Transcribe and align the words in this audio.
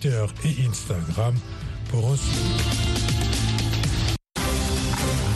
Twitter 0.00 0.24
et 0.44 0.68
Instagram 0.68 1.34
pour 1.90 2.10
un 2.10 2.16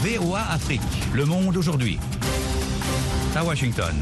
VOA 0.03 0.41
Afrique, 0.51 0.81
le 1.13 1.25
monde 1.25 1.57
aujourd'hui. 1.57 1.99
À 3.35 3.43
Washington. 3.43 3.95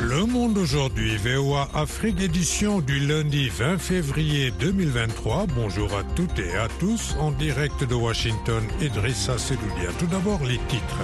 Le 0.00 0.24
Monde 0.26 0.56
aujourd'hui, 0.58 1.16
VOA 1.16 1.68
Afrique, 1.74 2.20
édition 2.20 2.80
du 2.80 3.00
lundi 3.00 3.48
20 3.48 3.78
février 3.78 4.52
2023. 4.52 5.46
Bonjour 5.54 5.92
à 5.96 6.04
toutes 6.14 6.38
et 6.38 6.56
à 6.56 6.68
tous, 6.78 7.16
en 7.18 7.32
direct 7.32 7.82
de 7.84 7.94
Washington, 7.94 8.62
Idrissa 8.80 9.36
Sedoudia. 9.38 9.90
Tout 9.98 10.06
d'abord, 10.06 10.40
les 10.44 10.58
titres. 10.68 11.00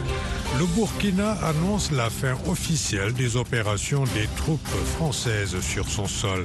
Le 0.59 0.67
Burkina 0.77 1.33
annonce 1.43 1.91
la 1.91 2.09
fin 2.09 2.37
officielle 2.47 3.13
des 3.15 3.37
opérations 3.37 4.05
des 4.05 4.29
troupes 4.37 4.65
françaises 4.97 5.61
sur 5.61 5.89
son 5.89 6.07
sol. 6.07 6.45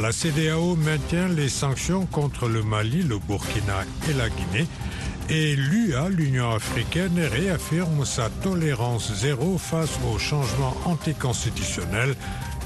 La 0.00 0.12
CDAO 0.12 0.76
maintient 0.76 1.28
les 1.28 1.50
sanctions 1.50 2.06
contre 2.06 2.48
le 2.48 2.62
Mali, 2.62 3.02
le 3.02 3.18
Burkina 3.18 3.84
et 4.08 4.14
la 4.14 4.30
Guinée. 4.30 4.66
Et 5.28 5.54
l'UA, 5.54 6.08
l'Union 6.08 6.52
africaine, 6.52 7.20
réaffirme 7.20 8.06
sa 8.06 8.30
tolérance 8.30 9.12
zéro 9.12 9.58
face 9.58 9.98
aux 10.10 10.18
changements 10.18 10.74
anticonstitutionnels 10.86 12.14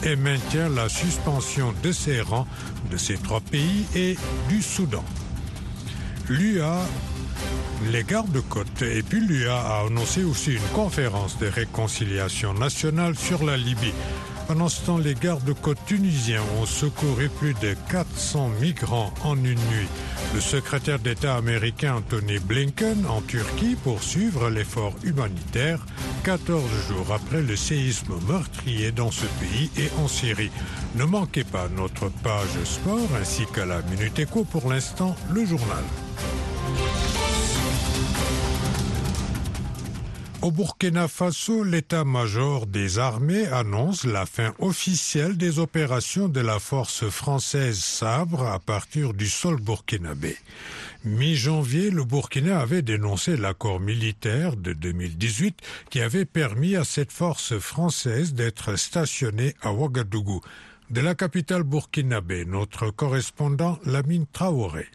et 0.05 0.15
maintient 0.15 0.69
la 0.69 0.89
suspension 0.89 1.75
de 1.83 1.91
ses 1.91 2.21
rangs 2.21 2.47
de 2.93 2.97
ces 2.97 3.17
trois 3.17 3.41
pays 3.41 3.85
et 3.97 4.17
du 4.49 4.63
Soudan. 4.63 5.05
L'UA, 6.29 6.79
les 7.91 8.05
gardes-côtes 8.05 8.83
et 8.83 9.03
puis 9.03 9.21
l'UA 9.21 9.59
a 9.59 9.87
annoncé 9.87 10.23
aussi 10.23 10.53
une 10.53 10.69
conférence 10.73 11.37
de 11.39 11.47
réconciliation 11.47 12.55
nationale 12.55 13.17
sur 13.17 13.45
la 13.45 13.57
Libye. 13.57 13.93
Pendant 14.47 14.69
ce 14.69 14.85
temps, 14.85 14.99
les 14.99 15.15
gardes-côtes 15.15 15.85
tunisiens 15.87 16.43
ont 16.61 16.67
secouru 16.67 17.31
plus 17.31 17.55
de 17.55 17.75
400 17.91 18.51
migrants 18.61 19.13
en 19.25 19.37
une 19.37 19.55
nuit. 19.55 19.89
Le 20.35 20.41
secrétaire 20.41 20.99
d'État 20.99 21.37
américain 21.37 21.95
Anthony 21.97 22.39
Blinken 22.39 23.07
en 23.07 23.23
Turquie 23.23 23.77
poursuivre 23.83 24.51
l'effort 24.51 24.95
humanitaire 25.03 25.87
14 26.25 26.63
jours 26.89 27.13
après 27.15 27.41
le 27.41 27.57
séisme 27.57 28.15
meurtrier 28.29 28.93
dans 28.93 29.11
ce 29.11 29.27
pays 29.41 29.71
et 29.79 29.91
en 30.03 30.09
Syrie. 30.09 30.51
Ne 30.97 31.05
manquez 31.05 31.45
pas 31.45 31.69
notre 31.75 32.09
page 32.09 32.65
sport 32.65 33.09
ainsi 33.21 33.45
qu'à 33.55 33.65
la 33.65 33.81
Minute 33.83 34.19
Éco 34.19 34.45
pour 34.45 34.69
l'instant 34.71 35.17
le 35.33 35.47
journal. 35.47 35.85
Au 40.45 40.51
Burkina 40.51 41.09
Faso, 41.09 41.65
l'état-major 41.65 42.67
des 42.67 42.99
armées 42.99 43.47
annonce 43.47 44.05
la 44.05 44.27
fin 44.27 44.53
officielle 44.59 45.39
des 45.39 45.59
opérations 45.59 46.29
de 46.29 46.41
la 46.41 46.59
force 46.59 47.09
française 47.09 47.79
Sabre 47.79 48.47
à 48.47 48.59
partir 48.59 49.15
du 49.15 49.27
sol 49.27 49.59
burkinabé. 49.59 50.37
Mi-janvier, 51.03 51.89
le 51.89 52.05
Burkina 52.05 52.61
avait 52.61 52.83
dénoncé 52.83 53.39
l'accord 53.39 53.81
militaire 53.81 54.57
de 54.57 54.75
2018 54.75 55.63
qui 55.89 56.03
avait 56.03 56.27
permis 56.27 56.77
à 56.77 56.85
cette 56.85 57.13
force 57.13 57.59
française 57.59 58.35
d'être 58.35 58.77
stationnée 58.77 59.55
à 59.63 59.73
Ouagadougou. 59.73 60.43
De 60.91 61.01
la 61.01 61.15
capitale 61.15 61.63
burkinabé, 61.63 62.45
notre 62.45 62.91
correspondant 62.91 63.79
Lamine 63.87 64.27
Traoré. 64.31 64.89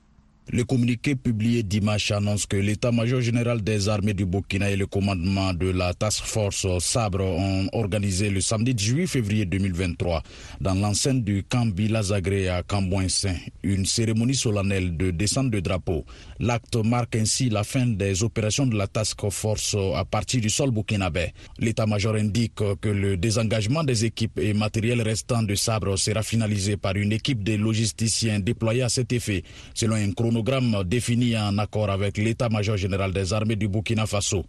Le 0.52 0.64
communiqué 0.64 1.16
publié 1.16 1.62
dimanche 1.62 2.10
annonce 2.10 2.48
que 2.48 2.58
l'état-major 2.58 3.22
général 3.22 3.62
des 3.62 3.88
armées 3.88 4.16
du 4.16 4.26
Burkina 4.26 4.72
et 4.72 4.76
le 4.76 4.88
commandement 4.88 5.54
de 5.54 5.70
la 5.70 5.94
task 5.94 6.24
force 6.24 6.66
Sabre 6.80 7.22
ont 7.22 7.68
organisé 7.72 8.32
le 8.32 8.42
samedi 8.42 8.74
18 8.74 9.06
février 9.06 9.46
2023 9.46 10.24
dans 10.60 10.74
l'enceinte 10.74 11.24
du 11.24 11.44
camp 11.44 11.68
Bilazagré 11.68 12.50
à 12.50 12.64
Cambouin-Saint 12.64 13.36
une 13.62 13.86
cérémonie 13.86 14.34
solennelle 14.34 14.98
de 14.98 15.12
descente 15.12 15.52
de 15.52 15.60
drapeau. 15.60 16.04
L'acte 16.40 16.78
marque 16.78 17.16
ainsi 17.16 17.50
la 17.50 17.64
fin 17.64 17.86
des 17.86 18.24
opérations 18.24 18.66
de 18.66 18.76
la 18.76 18.88
task 18.88 19.30
force 19.30 19.76
à 19.96 20.04
partir 20.04 20.42
du 20.42 20.50
sol 20.50 20.72
burkinabé. 20.72 21.32
L'état-major 21.60 22.16
indique 22.16 22.56
que 22.82 22.90
le 22.90 23.18
désengagement 23.18 23.84
des 23.84 24.04
équipes 24.06 24.40
et 24.40 24.54
matériels 24.56 25.04
restants 25.04 25.44
de 25.44 25.54
Sabre 25.54 25.96
sera 25.98 26.24
finalisé 26.24 26.76
par 26.76 26.96
une 26.96 27.12
équipe 27.12 27.44
de 27.44 27.54
logisticiens 27.56 28.40
déployés 28.40 28.82
à 28.82 28.90
cet 28.90 29.14
effet 29.14 29.44
selon 29.76 29.96
un 29.96 30.12
chrono 30.12 30.39
défini 30.86 31.38
en 31.38 31.58
accord 31.58 31.90
avec 31.90 32.18
l'état-major 32.18 32.78
général 32.78 33.12
des 33.12 33.34
armées 33.34 33.56
du 33.56 33.68
Burkina 33.68 34.06
Faso. 34.06 34.46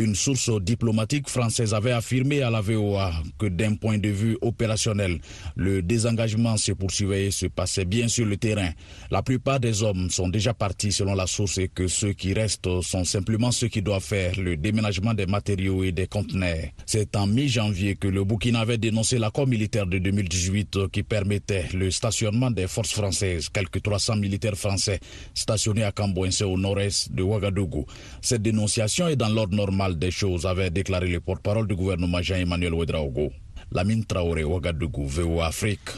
Une 0.00 0.14
source 0.14 0.50
diplomatique 0.62 1.28
française 1.28 1.74
avait 1.74 1.92
affirmé 1.92 2.40
à 2.40 2.48
la 2.48 2.62
VOA 2.62 3.12
que 3.38 3.44
d'un 3.44 3.74
point 3.74 3.98
de 3.98 4.08
vue 4.08 4.38
opérationnel, 4.40 5.20
le 5.56 5.82
désengagement 5.82 6.56
se 6.56 6.72
poursuivait 6.72 7.26
et 7.26 7.30
se 7.30 7.44
passait 7.44 7.84
bien 7.84 8.08
sur 8.08 8.24
le 8.24 8.38
terrain. 8.38 8.70
La 9.10 9.20
plupart 9.22 9.60
des 9.60 9.82
hommes 9.82 10.08
sont 10.08 10.28
déjà 10.30 10.54
partis 10.54 10.90
selon 10.90 11.14
la 11.14 11.26
source 11.26 11.58
et 11.58 11.68
que 11.68 11.86
ceux 11.86 12.14
qui 12.14 12.32
restent 12.32 12.80
sont 12.80 13.04
simplement 13.04 13.50
ceux 13.50 13.68
qui 13.68 13.82
doivent 13.82 14.02
faire 14.02 14.40
le 14.40 14.56
déménagement 14.56 15.12
des 15.12 15.26
matériaux 15.26 15.84
et 15.84 15.92
des 15.92 16.06
conteneurs. 16.06 16.68
C'est 16.86 17.14
en 17.14 17.26
mi-janvier 17.26 17.96
que 17.96 18.08
le 18.08 18.24
Burkina 18.24 18.60
avait 18.60 18.78
dénoncé 18.78 19.18
l'accord 19.18 19.46
militaire 19.46 19.86
de 19.86 19.98
2018 19.98 20.88
qui 20.90 21.02
permettait 21.02 21.66
le 21.74 21.90
stationnement 21.90 22.50
des 22.50 22.68
forces 22.68 22.92
françaises, 22.94 23.50
quelques 23.50 23.82
300 23.82 24.16
militaires 24.16 24.56
français 24.56 24.98
stationnés 25.34 25.84
à 25.84 25.92
Cambouense 25.92 26.40
au 26.40 26.56
nord-est 26.56 27.12
de 27.12 27.22
Ouagadougou. 27.22 27.84
Cette 28.22 28.40
dénonciation 28.40 29.06
est 29.06 29.16
dans 29.16 29.28
l'ordre 29.28 29.54
normal 29.54 29.89
des 29.98 30.10
choses, 30.10 30.46
avait 30.46 30.70
déclaré 30.70 31.08
le 31.08 31.20
porte-parole 31.20 31.66
du 31.66 31.74
gouvernement 31.74 32.22
Jean-Emmanuel 32.22 32.74
Ouedraogo. 32.74 33.32
Lamine 33.72 34.04
Traoré, 34.04 34.44
Ouagadougou, 34.44 35.06
VOA 35.06 35.46
Afrique. 35.46 35.90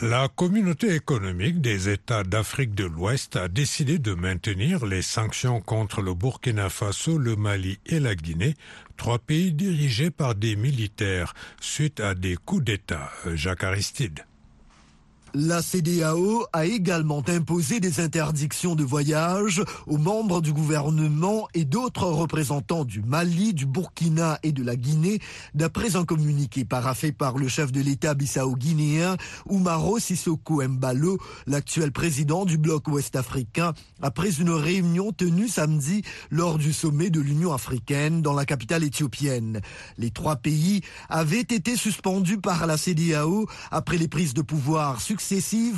La 0.00 0.28
communauté 0.28 0.94
économique 0.94 1.60
des 1.60 1.88
États 1.90 2.24
d'Afrique 2.24 2.74
de 2.74 2.84
l'Ouest 2.84 3.36
a 3.36 3.48
décidé 3.48 3.98
de 3.98 4.14
maintenir 4.14 4.86
les 4.86 5.02
sanctions 5.02 5.60
contre 5.60 6.00
le 6.00 6.14
Burkina 6.14 6.70
Faso, 6.70 7.18
le 7.18 7.36
Mali 7.36 7.78
et 7.86 8.00
la 8.00 8.14
Guinée, 8.14 8.54
trois 8.96 9.18
pays 9.18 9.52
dirigés 9.52 10.10
par 10.10 10.34
des 10.34 10.56
militaires 10.56 11.34
suite 11.60 12.00
à 12.00 12.14
des 12.14 12.36
coups 12.36 12.64
d'État. 12.64 13.10
Jacques 13.34 13.64
Aristide. 13.64 14.24
La 15.34 15.62
CDAO 15.62 16.44
a 16.52 16.66
également 16.66 17.22
imposé 17.26 17.80
des 17.80 18.00
interdictions 18.00 18.74
de 18.74 18.84
voyage 18.84 19.62
aux 19.86 19.96
membres 19.96 20.42
du 20.42 20.52
gouvernement 20.52 21.48
et 21.54 21.64
d'autres 21.64 22.04
représentants 22.04 22.84
du 22.84 23.00
Mali, 23.00 23.54
du 23.54 23.64
Burkina 23.64 24.38
et 24.42 24.52
de 24.52 24.62
la 24.62 24.76
Guinée, 24.76 25.20
d'après 25.54 25.96
un 25.96 26.04
communiqué 26.04 26.66
paraffé 26.66 27.12
par 27.12 27.38
le 27.38 27.48
chef 27.48 27.72
de 27.72 27.80
l'État 27.80 28.12
bissau-guinéen, 28.12 29.16
Oumaro 29.48 29.98
Sissoko 29.98 30.62
Mbalo, 30.68 31.18
l'actuel 31.46 31.92
président 31.92 32.44
du 32.44 32.58
bloc 32.58 32.88
ouest-africain, 32.88 33.72
après 34.02 34.38
une 34.38 34.50
réunion 34.50 35.12
tenue 35.12 35.48
samedi 35.48 36.02
lors 36.30 36.58
du 36.58 36.74
sommet 36.74 37.08
de 37.08 37.20
l'Union 37.20 37.54
africaine 37.54 38.20
dans 38.20 38.34
la 38.34 38.44
capitale 38.44 38.84
éthiopienne. 38.84 39.62
Les 39.96 40.10
trois 40.10 40.36
pays 40.36 40.82
avaient 41.08 41.40
été 41.40 41.74
suspendus 41.76 42.38
par 42.38 42.66
la 42.66 42.76
CDAO 42.76 43.46
après 43.70 43.96
les 43.96 44.08
prises 44.08 44.34
de 44.34 44.42
pouvoir 44.42 45.00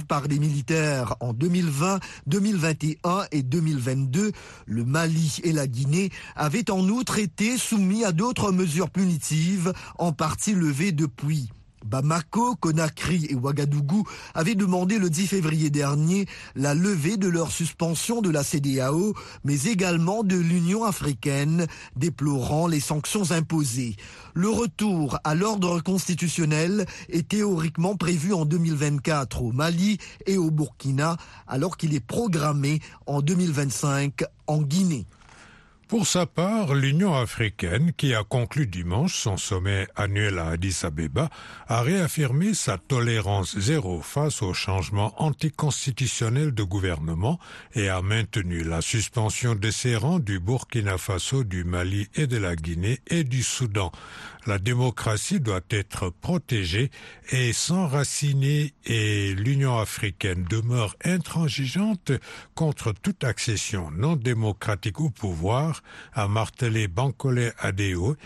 par 0.08 0.26
des 0.26 0.38
militaires 0.38 1.14
en 1.20 1.32
2020, 1.32 2.00
2021 2.26 3.26
et 3.30 3.42
2022, 3.42 4.32
le 4.66 4.84
Mali 4.84 5.38
et 5.44 5.52
la 5.52 5.66
Guinée 5.66 6.10
avaient 6.34 6.70
en 6.70 6.88
outre 6.88 7.18
été 7.18 7.56
soumis 7.58 8.04
à 8.04 8.12
d'autres 8.12 8.52
mesures 8.52 8.90
punitives, 8.90 9.72
en 9.98 10.12
partie 10.12 10.54
levées 10.54 10.92
depuis. 10.92 11.50
Bamako, 11.84 12.56
Conakry 12.56 13.26
et 13.30 13.34
Ouagadougou 13.34 14.04
avaient 14.34 14.54
demandé 14.54 14.98
le 14.98 15.10
10 15.10 15.26
février 15.26 15.70
dernier 15.70 16.26
la 16.56 16.74
levée 16.74 17.16
de 17.16 17.28
leur 17.28 17.50
suspension 17.50 18.22
de 18.22 18.30
la 18.30 18.42
CDAO, 18.42 19.14
mais 19.44 19.64
également 19.64 20.24
de 20.24 20.36
l'Union 20.36 20.84
africaine, 20.84 21.66
déplorant 21.96 22.66
les 22.66 22.80
sanctions 22.80 23.30
imposées. 23.30 23.96
Le 24.34 24.48
retour 24.48 25.18
à 25.24 25.34
l'ordre 25.34 25.80
constitutionnel 25.80 26.86
est 27.08 27.28
théoriquement 27.28 27.96
prévu 27.96 28.32
en 28.32 28.44
2024 28.44 29.42
au 29.42 29.52
Mali 29.52 29.98
et 30.26 30.38
au 30.38 30.50
Burkina, 30.50 31.16
alors 31.46 31.76
qu'il 31.76 31.94
est 31.94 32.00
programmé 32.00 32.80
en 33.06 33.20
2025 33.20 34.24
en 34.46 34.62
Guinée. 34.62 35.06
Pour 35.88 36.06
sa 36.06 36.24
part, 36.24 36.74
l'Union 36.74 37.14
africaine, 37.14 37.92
qui 37.94 38.14
a 38.14 38.24
conclu 38.24 38.66
dimanche 38.66 39.16
son 39.16 39.36
sommet 39.36 39.86
annuel 39.96 40.38
à 40.38 40.48
Addis 40.48 40.80
Abeba, 40.82 41.28
a 41.68 41.82
réaffirmé 41.82 42.54
sa 42.54 42.78
tolérance 42.78 43.58
zéro 43.58 44.00
face 44.00 44.40
aux 44.40 44.54
changements 44.54 45.14
anticonstitutionnels 45.22 46.54
de 46.54 46.62
gouvernement 46.62 47.38
et 47.74 47.90
a 47.90 48.00
maintenu 48.00 48.64
la 48.64 48.80
suspension 48.80 49.54
de 49.54 49.70
ses 49.70 49.96
rangs 49.96 50.20
du 50.20 50.40
Burkina 50.40 50.96
Faso, 50.96 51.44
du 51.44 51.64
Mali 51.64 52.08
et 52.14 52.26
de 52.26 52.38
la 52.38 52.56
Guinée 52.56 53.00
et 53.08 53.22
du 53.22 53.42
Soudan. 53.42 53.92
La 54.46 54.58
démocratie 54.58 55.40
doit 55.40 55.62
être 55.70 56.10
protégée 56.10 56.90
et 57.30 57.54
s'enraciner 57.54 58.74
et 58.84 59.34
l'Union 59.34 59.78
africaine 59.78 60.44
demeure 60.44 60.96
intransigeante 61.02 62.12
contre 62.54 62.92
toute 62.92 63.24
accession 63.24 63.90
non 63.90 64.16
démocratique 64.16 65.00
au 65.00 65.08
pouvoir, 65.08 65.82
a 66.12 66.28
martelé 66.28 66.88
Bankole 66.88 67.54
Adeo, 67.58 68.16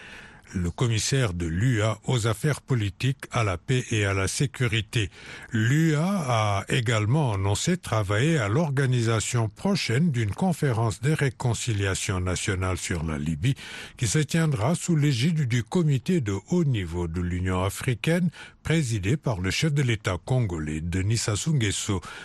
le 0.55 0.71
commissaire 0.71 1.35
de 1.35 1.47
l'UA 1.47 1.99
aux 2.05 2.27
affaires 2.27 2.61
politiques, 2.61 3.25
à 3.31 3.45
la 3.45 3.59
paix 3.59 3.85
et 3.91 4.05
à 4.05 4.15
la 4.15 4.29
sécurité. 4.29 5.11
L'UA 5.53 6.05
a 6.05 6.65
également 6.69 7.35
annoncé 7.35 7.77
travailler 7.77 8.39
à 8.39 8.49
l'organisation 8.49 9.49
prochaine 9.49 10.11
d'une 10.11 10.31
conférence 10.33 11.01
de 11.01 11.13
réconciliation 11.13 12.21
nationale 12.21 12.79
sur 12.79 13.05
la 13.05 13.19
Libye 13.19 13.55
qui 13.97 14.07
se 14.07 14.19
tiendra 14.19 14.75
sous 14.75 14.97
l'égide 14.97 15.47
du 15.47 15.63
comité 15.63 16.21
de 16.21 16.35
haut 16.51 16.65
niveau 16.65 17.09
de 17.09 17.21
l'Union 17.21 17.63
africaine 17.63 18.31
présidé 18.63 19.17
par 19.17 19.41
le 19.41 19.51
chef 19.51 19.73
de 19.73 19.83
l'État 19.83 20.19
congolais, 20.25 20.83
Denis 20.83 21.17
Sassou. 21.17 21.59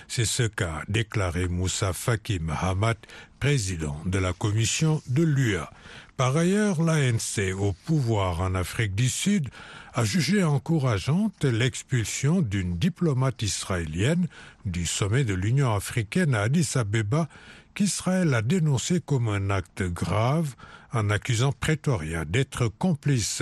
C'est 0.10 0.26
ce 0.26 0.44
qu'a 0.44 0.82
déclaré 0.90 1.48
Moussa 1.48 1.94
Faki 1.94 2.40
Mahamat, 2.40 2.96
président 3.40 3.98
de 4.06 4.20
la 4.20 4.34
commission 4.34 5.02
de 5.08 5.24
l'UA. 5.24 5.72
Par 6.16 6.38
ailleurs, 6.38 6.82
l'ANC 6.84 7.54
au 7.58 7.74
pouvoir 7.86 8.42
en 8.42 8.54
Afrique 8.54 8.94
du 8.94 9.10
Sud 9.10 9.50
a 9.96 10.06
jugé 10.06 10.44
encourageante 10.44 11.44
l'expulsion 11.44 12.42
d'une 12.42 12.78
diplomate 12.78 13.42
israélienne 13.42 14.28
du 14.66 14.86
sommet 14.86 15.24
de 15.24 15.34
l'Union 15.34 15.74
africaine 15.74 16.36
à 16.36 16.42
Addis 16.42 16.70
Abeba 16.76 17.28
qu'Israël 17.74 18.34
a 18.36 18.44
dénoncé 18.44 19.02
comme 19.02 19.28
un 19.28 19.50
acte 19.50 19.82
grave 19.82 20.56
en 20.92 21.10
accusant 21.10 21.52
Pretoria 21.52 22.26
d'être 22.26 22.68
complice 22.68 23.42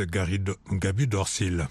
Gabi 0.72 1.08
Dorsil. 1.08 1.68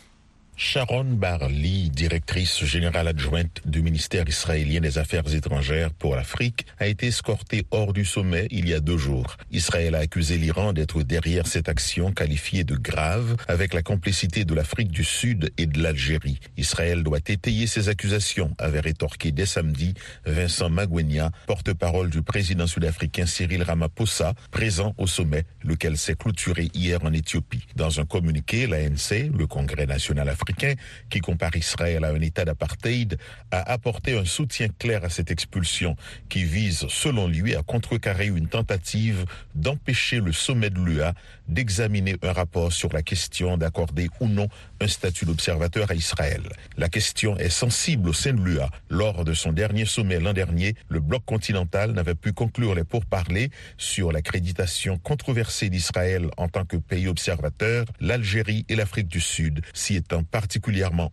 Sharon 0.62 1.04
Barley, 1.14 1.88
directrice 1.88 2.62
générale 2.66 3.08
adjointe 3.08 3.62
du 3.64 3.80
ministère 3.80 4.28
israélien 4.28 4.80
des 4.80 4.98
Affaires 4.98 5.34
étrangères 5.34 5.90
pour 5.90 6.14
l'Afrique, 6.14 6.66
a 6.78 6.86
été 6.86 7.06
escortée 7.06 7.64
hors 7.70 7.94
du 7.94 8.04
sommet 8.04 8.46
il 8.50 8.68
y 8.68 8.74
a 8.74 8.80
deux 8.80 8.98
jours. 8.98 9.38
Israël 9.50 9.94
a 9.94 10.00
accusé 10.00 10.36
l'Iran 10.36 10.74
d'être 10.74 11.02
derrière 11.02 11.46
cette 11.46 11.70
action 11.70 12.12
qualifiée 12.12 12.62
de 12.62 12.76
grave 12.76 13.36
avec 13.48 13.72
la 13.72 13.80
complicité 13.80 14.44
de 14.44 14.52
l'Afrique 14.52 14.90
du 14.90 15.02
Sud 15.02 15.50
et 15.56 15.64
de 15.64 15.82
l'Algérie. 15.82 16.38
Israël 16.58 17.04
doit 17.04 17.20
étayer 17.26 17.66
ces 17.66 17.88
accusations, 17.88 18.54
avait 18.58 18.80
rétorqué 18.80 19.32
dès 19.32 19.46
samedi 19.46 19.94
Vincent 20.26 20.68
Magwenya, 20.68 21.30
porte-parole 21.46 22.10
du 22.10 22.20
président 22.20 22.66
sud-africain 22.66 23.24
Cyril 23.24 23.62
Ramaphosa, 23.62 24.34
présent 24.50 24.94
au 24.98 25.06
sommet, 25.06 25.44
lequel 25.64 25.96
s'est 25.96 26.16
clôturé 26.16 26.68
hier 26.74 27.02
en 27.02 27.14
Éthiopie. 27.14 27.66
Dans 27.76 27.98
un 27.98 28.04
communiqué, 28.04 28.66
l'ANC, 28.66 29.30
le 29.34 29.46
Congrès 29.46 29.86
national 29.86 30.28
africain, 30.28 30.50
qui 31.11 31.20
compare 31.20 31.56
Israël 31.56 32.05
à 32.05 32.08
un 32.08 32.20
État 32.20 32.44
d'apartheid, 32.44 33.19
a 33.50 33.73
apporté 33.73 34.17
un 34.17 34.25
soutien 34.25 34.69
clair 34.79 35.05
à 35.05 35.08
cette 35.08 35.31
expulsion 35.31 35.97
qui 36.29 36.44
vise, 36.44 36.87
selon 36.88 37.29
lui, 37.29 37.55
à 37.55 37.62
contrecarrer 37.62 38.26
une 38.26 38.49
tentative 38.49 39.25
d'empêcher 39.55 40.20
le 40.20 40.32
sommet 40.32 40.70
de 40.70 40.81
l'UA 40.81 41.14
d'examiner 41.49 42.17
un 42.23 42.32
rapport 42.32 42.73
sur 42.73 42.93
la 42.93 43.02
question 43.02 43.56
d'accorder 43.56 44.08
ou 44.20 44.29
non 44.29 44.49
un 44.81 44.88
statut 44.88 45.25
d'observateur 45.25 45.91
à 45.91 45.94
Israël. 45.94 46.43
La 46.76 46.88
question 46.88 47.37
est 47.38 47.50
sensible 47.50 48.08
au 48.08 48.12
sein 48.12 48.32
de 48.32 48.41
l'UA. 48.41 48.70
Lors 48.88 49.25
de 49.25 49.35
son 49.35 49.52
dernier 49.52 49.85
sommet 49.85 50.20
l'an 50.20 50.32
dernier, 50.32 50.75
le 50.88 51.00
bloc 51.00 51.25
continental 51.25 51.93
n'avait 51.93 52.14
pu 52.14 52.32
conclure 52.32 52.75
les 52.75 52.85
pourparlers 52.85 53.50
sur 53.76 54.12
l'accréditation 54.12 54.99
controversée 54.99 55.69
d'Israël 55.69 56.29
en 56.37 56.49
tant 56.49 56.64
que 56.64 56.76
pays 56.76 57.08
observateur, 57.08 57.87
l'Algérie 58.00 58.64
et 58.69 58.76
l'Afrique 58.76 59.08
du 59.08 59.20
Sud 59.20 59.61
s'y 59.75 59.97
étant 59.97 60.23
particulièrement. 60.40 61.12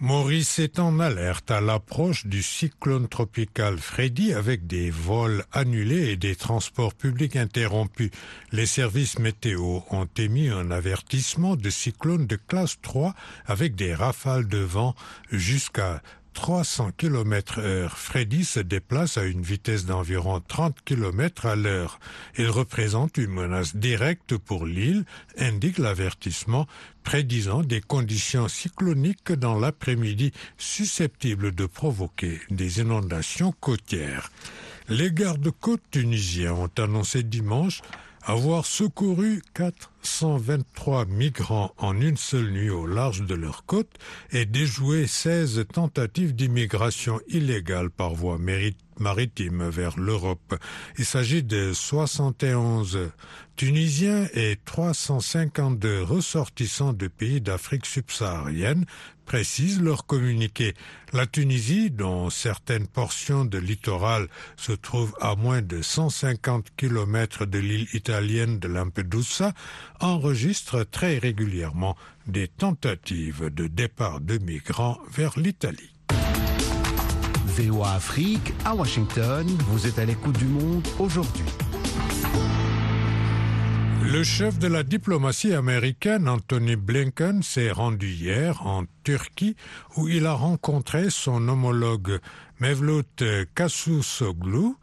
Maurice 0.00 0.58
est 0.58 0.80
en 0.80 0.98
alerte 0.98 1.52
à 1.52 1.60
l'approche 1.60 2.26
du 2.26 2.42
cyclone 2.42 3.06
tropical 3.06 3.78
Freddy 3.78 4.32
avec 4.32 4.66
des 4.66 4.90
vols 4.90 5.44
annulés 5.52 6.10
et 6.10 6.16
des 6.16 6.34
transports 6.34 6.94
publics 6.94 7.36
interrompus. 7.36 8.10
Les 8.50 8.66
services 8.66 9.20
météo 9.20 9.78
ont 9.90 10.08
émis 10.16 10.48
un 10.48 10.72
avertissement 10.72 11.54
de 11.54 11.70
cyclone 11.70 12.26
de 12.26 12.34
classe 12.34 12.80
3 12.82 13.14
avec 13.46 13.76
des 13.76 13.94
rafales 13.94 14.48
de 14.48 14.58
vent 14.58 14.96
jusqu'à 15.30 16.02
300 16.34 16.92
km 16.96 17.60
heure. 17.60 17.98
Freddy 17.98 18.44
se 18.44 18.60
déplace 18.60 19.18
à 19.18 19.24
une 19.24 19.42
vitesse 19.42 19.86
d'environ 19.86 20.40
30 20.40 20.78
km 20.84 21.46
à 21.46 21.56
l'heure. 21.56 21.98
Il 22.38 22.48
représente 22.48 23.18
une 23.18 23.30
menace 23.30 23.76
directe 23.76 24.36
pour 24.36 24.66
l'île, 24.66 25.04
indique 25.38 25.78
l'avertissement, 25.78 26.66
prédisant 27.02 27.62
des 27.62 27.80
conditions 27.80 28.48
cycloniques 28.48 29.32
dans 29.32 29.58
l'après-midi 29.58 30.32
susceptibles 30.58 31.54
de 31.54 31.66
provoquer 31.66 32.40
des 32.50 32.80
inondations 32.80 33.52
côtières. 33.60 34.30
Les 34.88 35.12
gardes-côtes 35.12 35.82
tunisiens 35.90 36.54
ont 36.54 36.70
annoncé 36.78 37.22
dimanche 37.22 37.82
avoir 38.24 38.66
secouru 38.66 39.42
423 40.02 41.06
migrants 41.06 41.72
en 41.78 42.00
une 42.00 42.16
seule 42.16 42.50
nuit 42.50 42.70
au 42.70 42.86
large 42.86 43.22
de 43.22 43.34
leur 43.34 43.64
côte 43.64 43.90
et 44.32 44.44
déjoué 44.46 45.06
16 45.06 45.64
tentatives 45.72 46.34
d'immigration 46.34 47.20
illégale 47.28 47.90
par 47.90 48.14
voie 48.14 48.38
maritime 48.98 49.68
vers 49.68 49.98
l'Europe. 49.98 50.54
Il 50.98 51.04
s'agit 51.04 51.42
de 51.42 51.72
71 51.72 53.10
Tunisiens 53.56 54.28
et 54.34 54.58
352 54.64 56.02
ressortissants 56.02 56.94
de 56.94 57.06
pays 57.06 57.40
d'Afrique 57.40 57.86
subsaharienne 57.86 58.86
précise 59.24 59.80
leur 59.80 60.06
communiqué. 60.06 60.74
La 61.12 61.26
Tunisie, 61.26 61.90
dont 61.90 62.28
certaines 62.28 62.86
portions 62.86 63.44
de 63.44 63.58
littoral 63.58 64.28
se 64.56 64.72
trouvent 64.72 65.14
à 65.20 65.36
moins 65.36 65.62
de 65.62 65.80
150 65.80 66.68
km 66.76 67.46
de 67.46 67.58
l'île 67.58 67.86
italienne 67.92 68.58
de 68.58 68.68
Lampedusa, 68.68 69.52
enregistre 70.02 70.84
très 70.84 71.18
régulièrement 71.18 71.96
des 72.26 72.48
tentatives 72.48 73.50
de 73.52 73.66
départ 73.66 74.20
de 74.20 74.38
migrants 74.38 74.98
vers 75.10 75.38
l'Italie. 75.38 75.92
VOA 77.46 77.92
Afrique 77.92 78.52
à 78.64 78.74
Washington, 78.74 79.46
vous 79.68 79.86
êtes 79.86 79.98
à 79.98 80.04
l'écoute 80.04 80.38
du 80.38 80.46
monde 80.46 80.86
aujourd'hui. 80.98 81.44
Le 84.02 84.24
chef 84.24 84.58
de 84.58 84.66
la 84.66 84.82
diplomatie 84.82 85.54
américaine, 85.54 86.28
Anthony 86.28 86.76
Blinken, 86.76 87.42
s'est 87.42 87.70
rendu 87.70 88.10
hier 88.10 88.66
en 88.66 88.84
Turquie 89.04 89.54
où 89.96 90.08
il 90.08 90.26
a 90.26 90.32
rencontré 90.32 91.08
son 91.08 91.48
homologue 91.48 92.18
Mevlut 92.58 93.22
Cavusoglu 93.54 94.74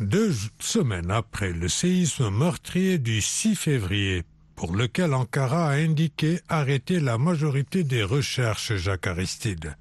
deux 0.00 0.32
semaines 0.60 1.10
après 1.10 1.52
le 1.52 1.68
séisme 1.68 2.30
meurtrier 2.30 2.98
du 2.98 3.20
6 3.20 3.54
février 3.54 4.24
pour 4.54 4.74
lequel 4.74 5.14
Ankara 5.14 5.68
a 5.68 5.74
indiqué 5.74 6.40
arrêter 6.48 7.00
la 7.00 7.18
majorité 7.18 7.84
des 7.84 8.02
recherches 8.02 8.74
Jacques 8.76 9.06
Aristide. 9.06 9.76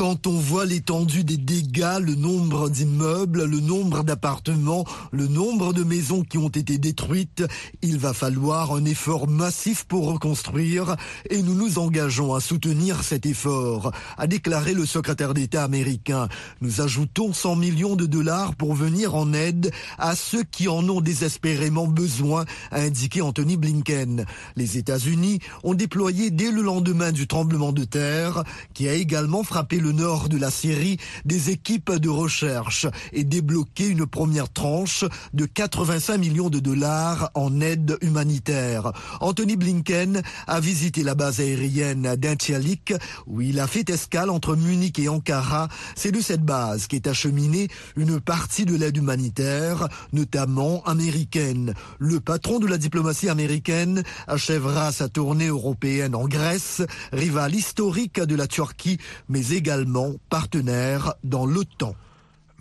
Quand 0.00 0.26
on 0.26 0.38
voit 0.38 0.64
l'étendue 0.64 1.24
des 1.24 1.36
dégâts, 1.36 1.98
le 2.00 2.14
nombre 2.14 2.70
d'immeubles, 2.70 3.44
le 3.44 3.60
nombre 3.60 4.02
d'appartements, 4.02 4.86
le 5.12 5.26
nombre 5.26 5.74
de 5.74 5.84
maisons 5.84 6.22
qui 6.22 6.38
ont 6.38 6.48
été 6.48 6.78
détruites, 6.78 7.44
il 7.82 7.98
va 7.98 8.14
falloir 8.14 8.72
un 8.72 8.86
effort 8.86 9.28
massif 9.28 9.84
pour 9.84 10.06
reconstruire 10.06 10.96
et 11.28 11.42
nous 11.42 11.54
nous 11.54 11.78
engageons 11.78 12.34
à 12.34 12.40
soutenir 12.40 13.02
cet 13.02 13.26
effort, 13.26 13.92
a 14.16 14.26
déclaré 14.26 14.72
le 14.72 14.86
secrétaire 14.86 15.34
d'État 15.34 15.64
américain. 15.64 16.28
Nous 16.62 16.80
ajoutons 16.80 17.34
100 17.34 17.56
millions 17.56 17.94
de 17.94 18.06
dollars 18.06 18.54
pour 18.54 18.72
venir 18.72 19.14
en 19.14 19.34
aide 19.34 19.70
à 19.98 20.16
ceux 20.16 20.44
qui 20.44 20.68
en 20.68 20.88
ont 20.88 21.02
désespérément 21.02 21.86
besoin, 21.86 22.46
a 22.70 22.80
indiqué 22.80 23.20
Anthony 23.20 23.58
Blinken. 23.58 24.24
Les 24.56 24.78
États-Unis 24.78 25.40
ont 25.62 25.74
déployé 25.74 26.30
dès 26.30 26.50
le 26.50 26.62
lendemain 26.62 27.12
du 27.12 27.26
tremblement 27.26 27.72
de 27.72 27.84
terre, 27.84 28.44
qui 28.72 28.88
a 28.88 28.94
également 28.94 29.44
frappé 29.44 29.78
le 29.78 29.89
nord 29.92 30.28
de 30.28 30.36
la 30.36 30.50
Syrie 30.50 30.98
des 31.24 31.50
équipes 31.50 31.92
de 31.92 32.08
recherche 32.08 32.86
et 33.12 33.24
débloquer 33.24 33.86
une 33.86 34.06
première 34.06 34.52
tranche 34.52 35.04
de 35.32 35.46
85 35.46 36.18
millions 36.18 36.50
de 36.50 36.58
dollars 36.58 37.30
en 37.34 37.60
aide 37.60 37.96
humanitaire. 38.00 38.92
Anthony 39.20 39.56
Blinken 39.56 40.22
a 40.46 40.60
visité 40.60 41.02
la 41.02 41.14
base 41.14 41.40
aérienne 41.40 42.16
d'Intialik 42.16 42.94
où 43.26 43.40
il 43.40 43.60
a 43.60 43.66
fait 43.66 43.88
escale 43.90 44.30
entre 44.30 44.56
Munich 44.56 44.98
et 44.98 45.08
Ankara. 45.08 45.68
C'est 45.96 46.12
de 46.12 46.20
cette 46.20 46.44
base 46.44 46.86
qu'est 46.86 47.06
acheminée 47.06 47.68
une 47.96 48.20
partie 48.20 48.64
de 48.64 48.76
l'aide 48.76 48.96
humanitaire, 48.96 49.88
notamment 50.12 50.82
américaine. 50.84 51.74
Le 51.98 52.20
patron 52.20 52.58
de 52.58 52.66
la 52.66 52.78
diplomatie 52.78 53.28
américaine 53.28 54.02
achèvera 54.26 54.92
sa 54.92 55.08
tournée 55.08 55.48
européenne 55.48 56.14
en 56.14 56.26
Grèce, 56.26 56.82
rival 57.12 57.54
historique 57.54 58.20
de 58.20 58.34
la 58.34 58.46
Turquie, 58.46 58.98
mais 59.28 59.48
également 59.48 59.79
partenaire 60.28 61.14
dans 61.24 61.46
l'OTAN. 61.46 61.94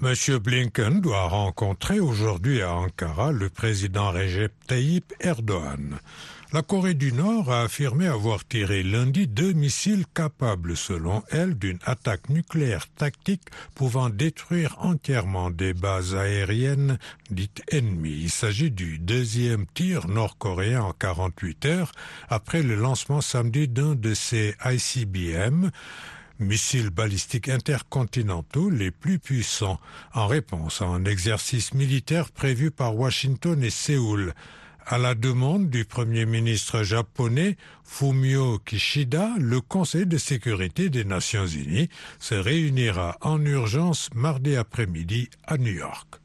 M. 0.02 0.38
Blinken 0.38 1.02
doit 1.02 1.28
rencontrer 1.28 2.00
aujourd'hui 2.00 2.62
à 2.62 2.74
Ankara 2.74 3.34
le 3.34 3.50
président 3.50 4.12
Recep 4.12 4.54
Tayyip 4.66 5.14
Erdogan. 5.20 6.00
La 6.52 6.64
Corée 6.64 6.96
du 6.96 7.14
Nord 7.14 7.52
a 7.52 7.62
affirmé 7.62 8.08
avoir 8.08 8.44
tiré 8.44 8.82
lundi 8.82 9.28
deux 9.28 9.54
missiles 9.54 10.06
capables, 10.16 10.76
selon 10.76 11.22
elle, 11.30 11.54
d'une 11.54 11.78
attaque 11.86 12.30
nucléaire 12.30 12.88
tactique 12.98 13.50
pouvant 13.76 14.10
détruire 14.10 14.76
entièrement 14.80 15.52
des 15.52 15.74
bases 15.74 16.16
aériennes 16.16 16.98
dites 17.30 17.62
ennemies. 17.70 18.22
Il 18.22 18.32
s'agit 18.32 18.72
du 18.72 18.98
deuxième 18.98 19.68
tir 19.68 20.08
nord-coréen 20.08 20.82
en 20.82 20.94
48 20.94 21.66
heures 21.66 21.92
après 22.30 22.64
le 22.64 22.76
lancement 22.76 23.22
samedi 23.22 23.68
d'un 23.68 23.94
de 23.94 24.16
ces 24.16 24.56
ICBM 24.66 25.70
missiles 26.40 26.90
balistiques 26.90 27.50
intercontinentaux 27.50 28.70
les 28.70 28.92
plus 28.92 29.20
puissants 29.20 29.80
en 30.14 30.28
réponse 30.28 30.82
à 30.82 30.86
un 30.86 31.06
exercice 31.06 31.74
militaire 31.74 32.32
prévu 32.32 32.72
par 32.72 32.96
Washington 32.96 33.64
et 33.64 33.70
Séoul 33.70 34.34
à 34.90 34.98
la 34.98 35.14
demande 35.14 35.70
du 35.70 35.86
Premier 35.86 36.26
ministre 36.26 36.82
japonais 36.82 37.58
Fumio 37.84 38.58
Kishida, 38.58 39.36
le 39.38 39.62
Conseil 39.62 40.08
de 40.08 40.18
sécurité 40.18 40.90
des 40.90 41.04
Nations 41.04 41.46
Unies 41.46 41.90
se 42.18 42.34
réunira 42.34 43.18
en 43.22 43.40
urgence 43.46 44.10
mardi 44.16 44.56
après-midi 44.56 45.30
à 45.46 45.58
New 45.58 45.74
York. 45.74 46.16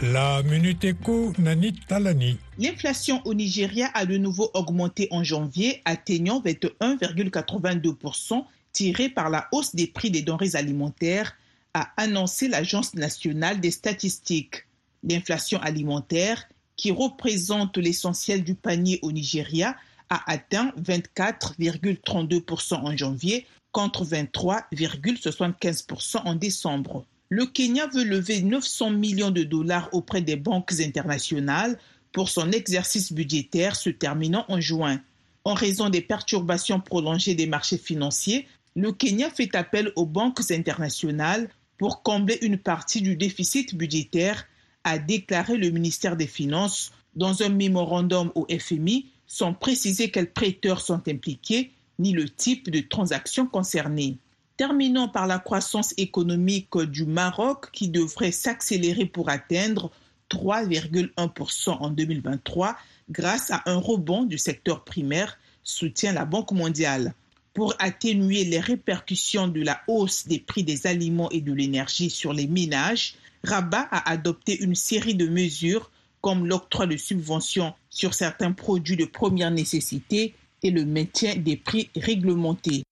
La 0.00 0.44
Minute 0.44 0.84
Éco, 0.84 1.32
Nani 1.38 1.72
Talani. 1.72 2.38
L'inflation 2.56 3.20
au 3.24 3.34
Nigeria 3.34 3.90
a 3.94 4.06
de 4.06 4.16
nouveau 4.16 4.48
augmenté 4.54 5.08
en 5.10 5.24
janvier, 5.24 5.82
atteignant 5.84 6.40
21,82%, 6.40 8.44
tiré 8.70 9.08
par 9.08 9.28
la 9.28 9.48
hausse 9.50 9.74
des 9.74 9.88
prix 9.88 10.12
des 10.12 10.22
denrées 10.22 10.54
alimentaires, 10.54 11.36
a 11.74 11.90
annoncé 11.96 12.46
l'Agence 12.46 12.94
nationale 12.94 13.58
des 13.58 13.72
statistiques. 13.72 14.68
L'inflation 15.02 15.60
alimentaire, 15.60 16.44
qui 16.76 16.92
représente 16.92 17.76
l'essentiel 17.76 18.44
du 18.44 18.54
panier 18.54 19.00
au 19.02 19.10
Nigeria, 19.10 19.74
a 20.10 20.30
atteint 20.30 20.72
24,32% 20.80 22.74
en 22.74 22.96
janvier 22.96 23.48
contre 23.72 24.04
23,75% 24.04 26.22
en 26.24 26.36
décembre. 26.36 27.04
Le 27.30 27.44
Kenya 27.44 27.86
veut 27.88 28.04
lever 28.04 28.40
900 28.40 28.90
millions 28.90 29.30
de 29.30 29.42
dollars 29.42 29.90
auprès 29.92 30.22
des 30.22 30.36
banques 30.36 30.72
internationales 30.80 31.78
pour 32.12 32.30
son 32.30 32.50
exercice 32.52 33.12
budgétaire 33.12 33.76
se 33.76 33.90
terminant 33.90 34.46
en 34.48 34.60
juin. 34.60 35.00
En 35.44 35.52
raison 35.52 35.90
des 35.90 36.00
perturbations 36.00 36.80
prolongées 36.80 37.34
des 37.34 37.46
marchés 37.46 37.76
financiers, 37.78 38.48
le 38.76 38.92
Kenya 38.92 39.28
fait 39.28 39.54
appel 39.54 39.92
aux 39.94 40.06
banques 40.06 40.50
internationales 40.50 41.50
pour 41.76 42.02
combler 42.02 42.38
une 42.40 42.58
partie 42.58 43.02
du 43.02 43.16
déficit 43.16 43.74
budgétaire 43.74 44.46
a 44.84 44.98
déclaré 44.98 45.56
le 45.58 45.70
ministère 45.70 46.16
des 46.16 46.26
Finances 46.26 46.92
dans 47.14 47.42
un 47.42 47.50
mémorandum 47.50 48.32
au 48.36 48.46
FMI 48.48 49.10
sans 49.26 49.52
préciser 49.52 50.10
quels 50.10 50.32
prêteurs 50.32 50.80
sont 50.80 51.06
impliqués 51.08 51.72
ni 51.98 52.12
le 52.12 52.28
type 52.28 52.70
de 52.70 52.80
transactions 52.80 53.46
concernées. 53.46 54.18
Terminons 54.58 55.06
par 55.06 55.28
la 55.28 55.38
croissance 55.38 55.94
économique 55.98 56.76
du 56.76 57.06
Maroc 57.06 57.70
qui 57.72 57.88
devrait 57.88 58.32
s'accélérer 58.32 59.06
pour 59.06 59.30
atteindre 59.30 59.92
3,1% 60.30 61.70
en 61.70 61.90
2023 61.90 62.76
grâce 63.08 63.52
à 63.52 63.62
un 63.66 63.76
rebond 63.76 64.24
du 64.24 64.36
secteur 64.36 64.82
primaire, 64.82 65.38
soutient 65.62 66.12
la 66.12 66.24
Banque 66.24 66.50
mondiale. 66.50 67.14
Pour 67.54 67.72
atténuer 67.78 68.42
les 68.42 68.58
répercussions 68.58 69.46
de 69.46 69.62
la 69.62 69.80
hausse 69.86 70.26
des 70.26 70.40
prix 70.40 70.64
des 70.64 70.88
aliments 70.88 71.30
et 71.30 71.40
de 71.40 71.52
l'énergie 71.52 72.10
sur 72.10 72.32
les 72.32 72.48
ménages, 72.48 73.14
Rabat 73.44 73.86
a 73.92 74.10
adopté 74.10 74.60
une 74.60 74.74
série 74.74 75.14
de 75.14 75.28
mesures 75.28 75.88
comme 76.20 76.48
l'octroi 76.48 76.88
de 76.88 76.96
subventions 76.96 77.74
sur 77.90 78.12
certains 78.12 78.50
produits 78.50 78.96
de 78.96 79.04
première 79.04 79.52
nécessité 79.52 80.34
et 80.64 80.72
le 80.72 80.84
maintien 80.84 81.36
des 81.36 81.56
prix 81.56 81.90
réglementés. 81.94 82.82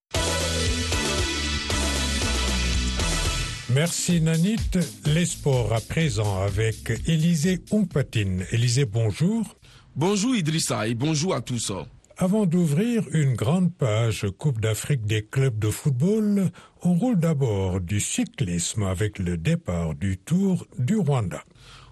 Merci 3.77 4.23
Nanit. 4.23 4.79
Les 5.05 5.27
sports 5.27 5.75
à 5.75 5.83
présent 5.83 6.41
avec 6.41 6.91
Élisée 7.07 7.61
Ompatine. 7.71 8.47
Élisée, 8.51 8.87
bonjour. 8.87 9.55
Bonjour 9.95 10.35
Idrissa 10.35 10.89
et 10.89 10.95
bonjour 10.95 11.35
à 11.35 11.43
tous. 11.43 11.71
Avant 12.17 12.47
d'ouvrir 12.47 13.05
une 13.13 13.35
grande 13.35 13.75
page 13.75 14.27
Coupe 14.39 14.63
d'Afrique 14.63 15.05
des 15.05 15.27
clubs 15.27 15.59
de 15.59 15.69
football, 15.69 16.51
on 16.85 16.95
roule 16.95 17.19
d'abord 17.19 17.83
du 17.83 18.01
cyclisme 18.01 18.85
avec 18.85 19.19
le 19.19 19.37
départ 19.37 19.95
du 19.95 20.17
Tour 20.17 20.67
du 20.79 20.97
Rwanda. 20.97 21.45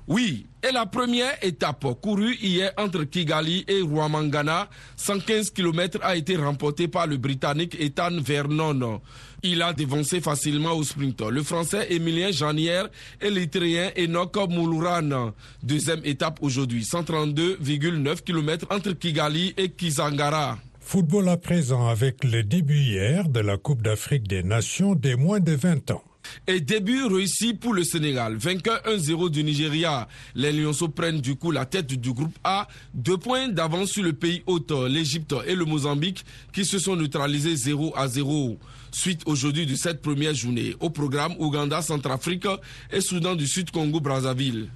Oui, 0.06 0.46
et 0.62 0.70
la 0.70 0.84
première 0.84 1.42
étape 1.42 1.86
courue 2.02 2.36
hier 2.42 2.72
entre 2.76 3.04
Kigali 3.04 3.64
et 3.66 3.80
Rwamangana, 3.80 4.68
115 4.96 5.50
km, 5.50 5.98
a 6.02 6.14
été 6.14 6.36
remportée 6.36 6.88
par 6.88 7.06
le 7.06 7.16
Britannique 7.16 7.74
Ethan 7.80 8.20
Vernon. 8.20 9.00
Il 9.42 9.62
a 9.62 9.72
dévancé 9.72 10.20
facilement 10.20 10.72
au 10.72 10.82
sprint 10.82 11.22
le 11.22 11.42
Français 11.42 11.86
Emilien 11.90 12.32
Janière 12.32 12.88
et 13.22 13.30
l'Italien 13.30 13.90
Enoch 13.98 14.36
Moulouran. 14.50 15.32
Deuxième 15.62 16.00
étape 16.04 16.38
aujourd'hui, 16.42 16.82
132,9 16.82 18.22
km 18.22 18.66
entre 18.70 18.92
Kigali 18.92 19.54
et 19.56 19.70
Kizangara. 19.70 20.58
Football 20.80 21.30
à 21.30 21.38
présent 21.38 21.88
avec 21.88 22.24
le 22.24 22.42
début 22.42 22.78
hier 22.78 23.30
de 23.30 23.40
la 23.40 23.56
Coupe 23.56 23.80
d'Afrique 23.80 24.28
des 24.28 24.42
Nations 24.42 24.94
des 24.94 25.16
moins 25.16 25.40
de 25.40 25.52
20 25.52 25.92
ans. 25.92 26.02
Et 26.46 26.60
début 26.60 27.04
réussi 27.04 27.54
pour 27.54 27.74
le 27.74 27.84
Sénégal. 27.84 28.36
Vainqueur 28.36 28.80
1-0 28.86 29.30
du 29.30 29.44
Nigeria. 29.44 30.08
Les 30.34 30.52
Lyonceaux 30.52 30.88
prennent 30.88 31.20
du 31.20 31.36
coup 31.36 31.50
la 31.50 31.64
tête 31.64 31.86
du 31.86 32.12
groupe 32.12 32.36
A. 32.44 32.68
Deux 32.92 33.16
points 33.18 33.48
d'avance 33.48 33.90
sur 33.90 34.02
le 34.02 34.12
pays 34.12 34.42
hôte, 34.46 34.72
l'Égypte 34.88 35.34
et 35.46 35.54
le 35.54 35.64
Mozambique, 35.64 36.24
qui 36.52 36.64
se 36.64 36.78
sont 36.78 36.96
neutralisés 36.96 37.56
0 37.56 37.92
à 37.96 38.08
0. 38.08 38.58
Suite 38.92 39.22
aujourd'hui 39.26 39.66
de 39.66 39.74
cette 39.74 40.02
première 40.02 40.34
journée. 40.34 40.76
Au 40.80 40.90
programme 40.90 41.34
Ouganda, 41.38 41.82
Centrafrique 41.82 42.46
et 42.92 43.00
Soudan 43.00 43.34
du 43.34 43.46
Sud, 43.46 43.70
Congo, 43.70 44.00
Brazzaville. 44.00 44.68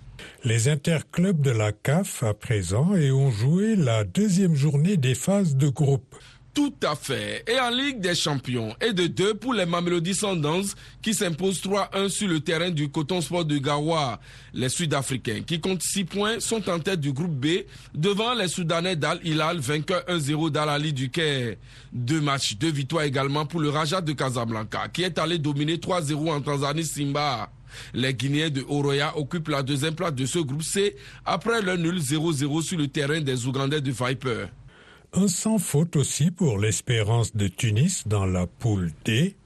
Les 0.45 0.69
interclubs 0.69 1.41
de 1.41 1.51
la 1.51 1.73
CAF 1.73 2.23
à 2.23 2.35
présent 2.35 2.95
et 2.95 3.11
ont 3.11 3.31
joué 3.31 3.77
la 3.77 4.05
deuxième 4.05 4.55
journée 4.55 4.97
des 4.97 5.15
phases 5.15 5.57
de 5.57 5.69
groupe. 5.69 6.15
Tout 6.59 6.75
à 6.83 6.97
fait. 6.97 7.45
Et 7.47 7.57
en 7.61 7.71
Ligue 7.71 8.01
des 8.01 8.17
Champions, 8.17 8.75
et 8.81 8.93
de 8.93 9.07
deux 9.07 9.35
pour 9.35 9.55
les 9.55 9.65
Mamelody 9.65 10.13
Sundowns 10.13 10.67
qui 11.01 11.15
s'imposent 11.15 11.63
3-1 11.63 12.09
sur 12.09 12.27
le 12.27 12.41
terrain 12.41 12.71
du 12.71 12.91
Coton 12.91 13.21
Sport 13.21 13.45
de 13.45 13.59
Gawa. 13.59 14.19
Les 14.55 14.69
Sud-Africains 14.69 15.43
qui 15.47 15.61
comptent 15.61 15.85
6 15.85 16.05
points 16.07 16.41
sont 16.41 16.69
en 16.69 16.81
tête 16.81 16.99
du 16.99 17.13
groupe 17.13 17.31
B 17.31 17.47
devant 17.95 18.35
les 18.35 18.49
Soudanais 18.49 18.97
d'Al 18.97 19.21
Hilal 19.23 19.61
vainqueur 19.61 20.03
1-0 20.09 20.51
d'Al-Ali 20.51 20.93
du 20.93 21.11
Caire. 21.11 21.55
Deux 21.93 22.21
matchs, 22.21 22.57
deux 22.57 22.73
victoires 22.73 23.05
également 23.05 23.47
pour 23.47 23.61
le 23.61 23.69
Raja 23.69 24.01
de 24.01 24.13
Casablanca 24.13 24.89
qui 24.89 25.05
est 25.05 25.17
allé 25.21 25.39
dominer 25.39 25.77
3-0 25.77 26.29
en 26.29 26.41
Tanzanie 26.41 26.85
Simba. 26.85 27.53
Les 27.95 28.15
Guinéens 28.15 28.51
de 28.51 28.65
Oroya 28.69 29.17
occupent 29.17 29.51
la 29.51 29.63
deuxième 29.63 29.95
place 29.95 30.13
de 30.13 30.27
ce 30.27 30.41
groupe 30.41 30.65
C 30.65 30.97
après 31.25 31.63
le 31.63 31.77
nul 31.77 32.01
0-0 32.01 32.63
sur 32.63 32.79
le 32.79 32.89
terrain 32.89 33.21
des 33.21 33.47
Ougandais 33.47 33.81
de 33.81 33.93
Viper. 33.93 34.49
Un 35.15 35.27
sans 35.27 35.59
faute 35.59 35.97
aussi 35.97 36.31
pour 36.31 36.59
l'espérance 36.59 37.35
de 37.35 37.49
Tunis 37.49 38.07
dans 38.07 38.27
la 38.27 38.47
poule 38.47 38.93
D. 39.07 39.37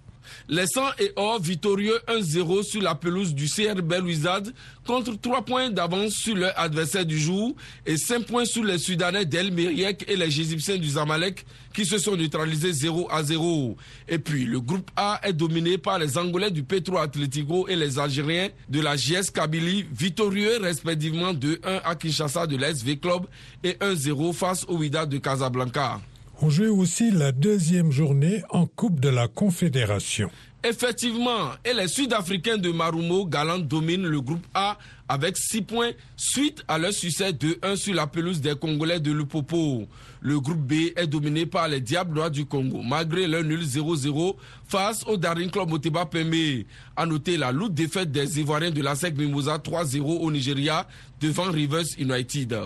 Les 0.48 0.66
100 0.66 0.80
et 0.98 1.12
or 1.16 1.40
victorieux 1.40 1.98
1-0 2.08 2.62
sur 2.62 2.82
la 2.82 2.94
pelouse 2.94 3.34
du 3.34 3.46
CR 3.48 3.82
Belouizdad 3.82 4.52
contre 4.86 5.18
3 5.20 5.44
points 5.44 5.70
d'avance 5.70 6.12
sur 6.12 6.34
leur 6.34 6.58
adversaire 6.58 7.06
du 7.06 7.18
jour 7.18 7.54
et 7.86 7.96
5 7.96 8.26
points 8.26 8.44
sur 8.44 8.64
les 8.64 8.78
Soudanais 8.78 9.24
d'El 9.24 9.52
Meriek 9.52 10.04
et 10.08 10.16
les 10.16 10.26
Égyptiens 10.26 10.76
du 10.76 10.90
Zamalek 10.90 11.44
qui 11.72 11.86
se 11.86 11.98
sont 11.98 12.16
neutralisés 12.16 12.72
0 12.72 13.08
à 13.10 13.22
0. 13.22 13.76
Et 14.08 14.18
puis 14.18 14.44
le 14.44 14.60
groupe 14.60 14.90
A 14.96 15.20
est 15.22 15.32
dominé 15.32 15.78
par 15.78 15.98
les 15.98 16.18
Angolais 16.18 16.50
du 16.50 16.62
Petro 16.62 16.98
Atlético 16.98 17.68
et 17.68 17.76
les 17.76 17.98
Algériens 17.98 18.48
de 18.68 18.80
la 18.80 18.96
JS 18.96 19.30
Kabylie 19.32 19.86
victorieux 19.92 20.58
respectivement 20.60 21.32
2-1 21.32 21.58
à 21.84 21.94
Kinshasa 21.94 22.46
de 22.46 22.56
l'SV 22.56 22.98
Club 22.98 23.26
et 23.62 23.72
1-0 23.72 24.32
face 24.32 24.64
au 24.68 24.76
Wida 24.76 25.06
de 25.06 25.18
Casablanca. 25.18 26.00
On 26.44 26.50
joue 26.50 26.76
aussi 26.76 27.12
la 27.12 27.30
deuxième 27.30 27.92
journée 27.92 28.42
en 28.50 28.66
Coupe 28.66 28.98
de 28.98 29.08
la 29.08 29.28
Confédération. 29.28 30.28
Effectivement, 30.64 31.50
et 31.64 31.72
les 31.72 31.86
Sud-Africains 31.86 32.58
de 32.58 32.72
Marumo 32.72 33.26
Galant 33.26 33.60
dominent 33.60 34.08
le 34.08 34.20
groupe 34.20 34.44
A 34.52 34.76
avec 35.08 35.36
6 35.36 35.62
points 35.62 35.92
suite 36.16 36.64
à 36.66 36.78
leur 36.78 36.92
succès 36.92 37.32
de 37.32 37.56
1 37.62 37.76
sur 37.76 37.94
la 37.94 38.08
pelouse 38.08 38.40
des 38.40 38.56
Congolais 38.56 38.98
de 38.98 39.12
Lupopo. 39.12 39.86
Le 40.20 40.40
groupe 40.40 40.58
B 40.58 40.72
est 40.96 41.06
dominé 41.06 41.46
par 41.46 41.68
les 41.68 41.80
Diables 41.80 42.12
Noirs 42.14 42.32
du 42.32 42.44
Congo, 42.44 42.82
malgré 42.82 43.28
leur 43.28 43.44
nul 43.44 43.62
0-0 43.62 44.34
face 44.66 45.04
au 45.06 45.16
Daring 45.16 45.48
Club 45.48 45.68
Moteba 45.68 46.06
Pembe. 46.06 46.64
A 46.96 47.06
noter 47.06 47.36
la 47.36 47.52
lourde 47.52 47.74
défaite 47.74 48.10
des 48.10 48.40
Ivoiriens 48.40 48.72
de 48.72 48.82
la 48.82 48.96
SEC 48.96 49.16
Mimosa 49.16 49.58
3-0 49.58 50.00
au 50.00 50.32
Nigeria 50.32 50.88
devant 51.20 51.52
Rivers 51.52 51.86
United. 51.98 52.56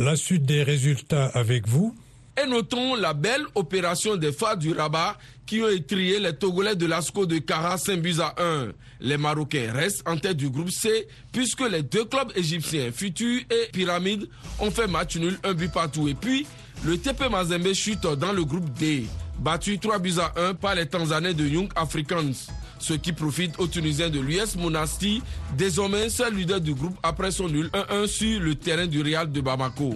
La 0.00 0.16
suite 0.16 0.46
des 0.46 0.62
résultats 0.62 1.26
avec 1.26 1.68
vous 1.68 1.94
Et 2.40 2.46
notons 2.46 2.94
la 2.94 3.14
belle 3.14 3.44
opération 3.54 4.16
des 4.16 4.32
phares 4.32 4.56
du 4.56 4.72
Rabat 4.72 5.16
qui 5.46 5.60
ont 5.62 5.68
étrié 5.68 6.20
les 6.20 6.34
Togolais 6.34 6.76
de 6.76 6.86
l'ASCO 6.86 7.26
de 7.26 7.38
Kara 7.38 7.78
5 7.78 8.00
buts 8.00 8.20
à 8.20 8.34
1. 8.40 8.68
Les 9.00 9.16
Marocains 9.16 9.72
restent 9.72 10.06
en 10.06 10.16
tête 10.16 10.36
du 10.36 10.48
groupe 10.48 10.70
C 10.70 11.08
puisque 11.32 11.68
les 11.68 11.82
deux 11.82 12.04
clubs 12.04 12.30
égyptiens, 12.36 12.92
Futur 12.92 13.40
et 13.50 13.70
Pyramide, 13.72 14.28
ont 14.60 14.70
fait 14.70 14.86
match 14.86 15.16
nul, 15.16 15.38
un 15.42 15.54
but 15.54 15.72
partout. 15.72 16.06
Et 16.06 16.14
puis, 16.14 16.46
le 16.84 16.96
TP 16.98 17.28
Mazembe 17.30 17.72
chute 17.72 18.02
dans 18.02 18.32
le 18.32 18.44
groupe 18.44 18.72
D, 18.74 19.06
battu 19.40 19.78
3 19.78 19.98
buts 19.98 20.14
à 20.20 20.32
1 20.40 20.54
par 20.54 20.74
les 20.74 20.86
Tanzaniens 20.86 21.32
de 21.32 21.44
Young 21.44 21.70
Africans 21.74 22.52
ce 22.78 22.92
qui 22.94 23.12
profite 23.12 23.58
aux 23.58 23.66
Tunisiens 23.66 24.08
de 24.08 24.20
l'US 24.20 24.54
Monastir, 24.56 25.20
désormais 25.56 26.08
seul 26.08 26.34
leader 26.34 26.60
du 26.60 26.74
groupe 26.74 26.96
après 27.02 27.32
son 27.32 27.48
nul 27.48 27.68
1-1 27.72 28.06
sur 28.06 28.40
le 28.40 28.54
terrain 28.54 28.86
du 28.86 29.02
Real 29.02 29.32
de 29.32 29.40
Bamako. 29.40 29.94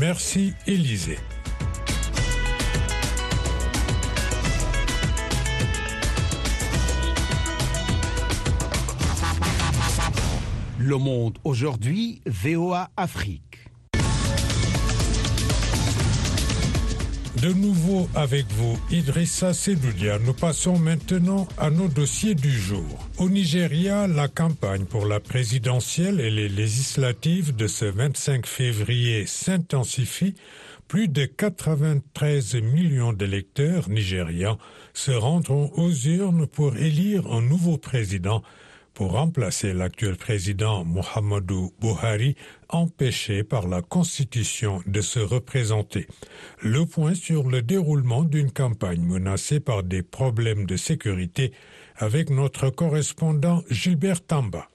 Merci 0.00 0.52
Élisée. 0.66 1.18
Le 10.88 10.96
monde 10.96 11.36
aujourd'hui, 11.44 12.22
VOA 12.24 12.88
Afrique. 12.96 13.68
De 17.42 17.52
nouveau 17.52 18.08
avec 18.14 18.46
vous, 18.52 18.80
Idrissa 18.90 19.52
Sedoudia. 19.52 20.18
Nous 20.18 20.32
passons 20.32 20.78
maintenant 20.78 21.46
à 21.58 21.68
nos 21.68 21.88
dossiers 21.88 22.34
du 22.34 22.50
jour. 22.50 23.06
Au 23.18 23.28
Nigeria, 23.28 24.06
la 24.06 24.28
campagne 24.28 24.86
pour 24.86 25.04
la 25.04 25.20
présidentielle 25.20 26.20
et 26.20 26.30
les 26.30 26.48
législatives 26.48 27.54
de 27.54 27.66
ce 27.66 27.84
25 27.84 28.46
février 28.46 29.26
s'intensifie. 29.26 30.36
Plus 30.88 31.08
de 31.08 31.26
93 31.26 32.54
millions 32.62 33.12
d'électeurs 33.12 33.90
nigérians 33.90 34.56
se 34.94 35.10
rendront 35.10 35.70
aux 35.74 35.92
urnes 35.92 36.46
pour 36.46 36.78
élire 36.78 37.30
un 37.30 37.42
nouveau 37.42 37.76
président 37.76 38.42
pour 38.98 39.12
remplacer 39.12 39.74
l'actuel 39.74 40.16
président 40.16 40.84
Mohamedou 40.84 41.72
Buhari, 41.80 42.34
empêché 42.68 43.44
par 43.44 43.68
la 43.68 43.80
Constitution 43.80 44.82
de 44.86 45.00
se 45.02 45.20
représenter. 45.20 46.08
Le 46.64 46.84
point 46.84 47.14
sur 47.14 47.48
le 47.48 47.62
déroulement 47.62 48.24
d'une 48.24 48.50
campagne 48.50 49.02
menacée 49.04 49.60
par 49.60 49.84
des 49.84 50.02
problèmes 50.02 50.66
de 50.66 50.76
sécurité 50.76 51.52
avec 51.94 52.28
notre 52.28 52.70
correspondant 52.70 53.62
Gilbert 53.70 54.26
Tamba. 54.26 54.66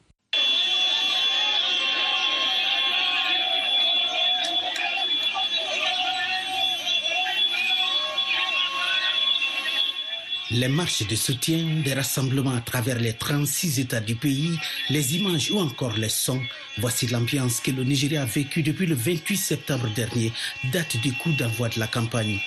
Les 10.56 10.68
marches 10.68 11.08
de 11.08 11.16
soutien, 11.16 11.82
des 11.84 11.96
rassemblements 11.96 12.56
à 12.56 12.62
travers 12.62 13.00
les 13.00 13.14
36 13.14 13.80
États 13.80 14.00
du 14.00 14.14
pays, 14.14 14.56
les 14.92 15.16
images 15.16 15.50
ou 15.50 15.58
encore 15.58 15.98
les 15.98 16.10
sons, 16.10 16.42
voici 16.78 17.08
l'ambiance 17.08 17.60
que 17.60 17.72
le 17.72 17.84
Nigeria 17.84 18.22
a 18.22 18.26
vécue 18.26 18.62
depuis 18.62 18.86
le 18.86 18.94
28 18.94 19.36
septembre 19.36 19.90
dernier, 19.96 20.32
date 20.72 20.98
du 20.98 21.12
coup 21.14 21.32
d'envoi 21.32 21.70
de 21.70 21.80
la 21.80 21.88
campagne. 21.88 22.40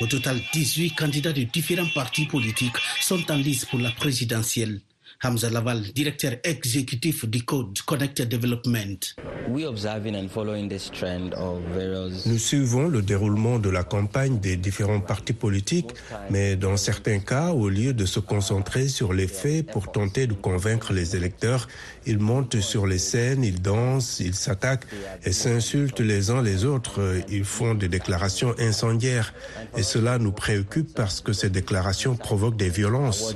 Au 0.00 0.06
total, 0.06 0.40
18 0.54 0.94
candidats 0.94 1.34
de 1.34 1.42
différents 1.42 1.90
partis 1.94 2.24
politiques 2.24 2.76
sont 3.02 3.30
en 3.30 3.36
lice 3.36 3.66
pour 3.66 3.80
la 3.80 3.90
présidentielle. 3.90 4.80
Hamza 5.22 5.50
Laval, 5.50 5.82
directeur 5.94 6.32
exécutif 6.44 7.24
du 7.26 7.44
Code 7.44 7.78
Connected 7.86 8.28
Development. 8.28 9.14
Nous 12.26 12.38
suivons 12.38 12.88
le 12.88 13.02
déroulement 13.02 13.58
de 13.58 13.68
la 13.68 13.84
campagne 13.84 14.38
des 14.38 14.56
différents 14.56 15.00
partis 15.00 15.32
politiques, 15.32 15.90
mais 16.30 16.56
dans 16.56 16.76
certains 16.76 17.18
cas, 17.18 17.48
au 17.50 17.68
lieu 17.68 17.92
de 17.92 18.06
se 18.06 18.20
concentrer 18.20 18.88
sur 18.88 19.12
les 19.12 19.28
faits 19.28 19.66
pour 19.66 19.90
tenter 19.92 20.26
de 20.26 20.34
convaincre 20.34 20.92
les 20.92 21.16
électeurs, 21.16 21.68
ils 22.06 22.18
montent 22.18 22.60
sur 22.60 22.86
les 22.86 22.98
scènes, 22.98 23.44
ils 23.44 23.60
dansent, 23.60 24.20
ils 24.20 24.34
s'attaquent 24.34 24.86
et 25.24 25.32
s'insultent 25.32 26.00
les 26.00 26.30
uns 26.30 26.42
les 26.42 26.64
autres. 26.64 27.00
Ils 27.28 27.44
font 27.44 27.74
des 27.74 27.88
déclarations 27.88 28.54
incendiaires. 28.58 29.34
Et 29.76 29.82
cela 29.82 30.18
nous 30.18 30.32
préoccupe 30.32 30.94
parce 30.94 31.20
que 31.20 31.32
ces 31.32 31.50
déclarations 31.50 32.16
provoquent 32.16 32.56
des 32.56 32.70
violences. 32.70 33.34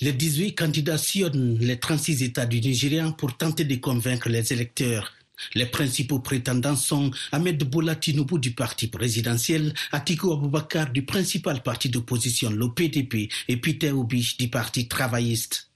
Les 0.00 0.12
18 0.12 0.54
candidats 0.54 0.96
sillonnent 0.96 1.58
les 1.58 1.76
36 1.76 2.22
États 2.22 2.46
du 2.46 2.60
Nigeria 2.60 3.10
pour 3.18 3.36
tenter 3.36 3.64
de 3.64 3.74
convaincre 3.76 4.28
les 4.28 4.52
électeurs. 4.52 5.12
Les 5.54 5.66
principaux 5.66 6.20
prétendants 6.20 6.76
sont 6.76 7.10
Ahmed 7.32 7.62
Bola 7.64 7.96
du 7.96 8.50
parti 8.52 8.86
présidentiel, 8.86 9.74
Atiku 9.90 10.32
Abubakar 10.32 10.90
du 10.92 11.02
principal 11.04 11.62
parti 11.64 11.88
d'opposition, 11.88 12.50
le 12.50 12.68
PDP, 12.72 13.28
et 13.48 13.56
Peter 13.56 13.90
Obi 13.90 14.36
du 14.38 14.48
parti 14.48 14.86
travailliste. 14.86 15.68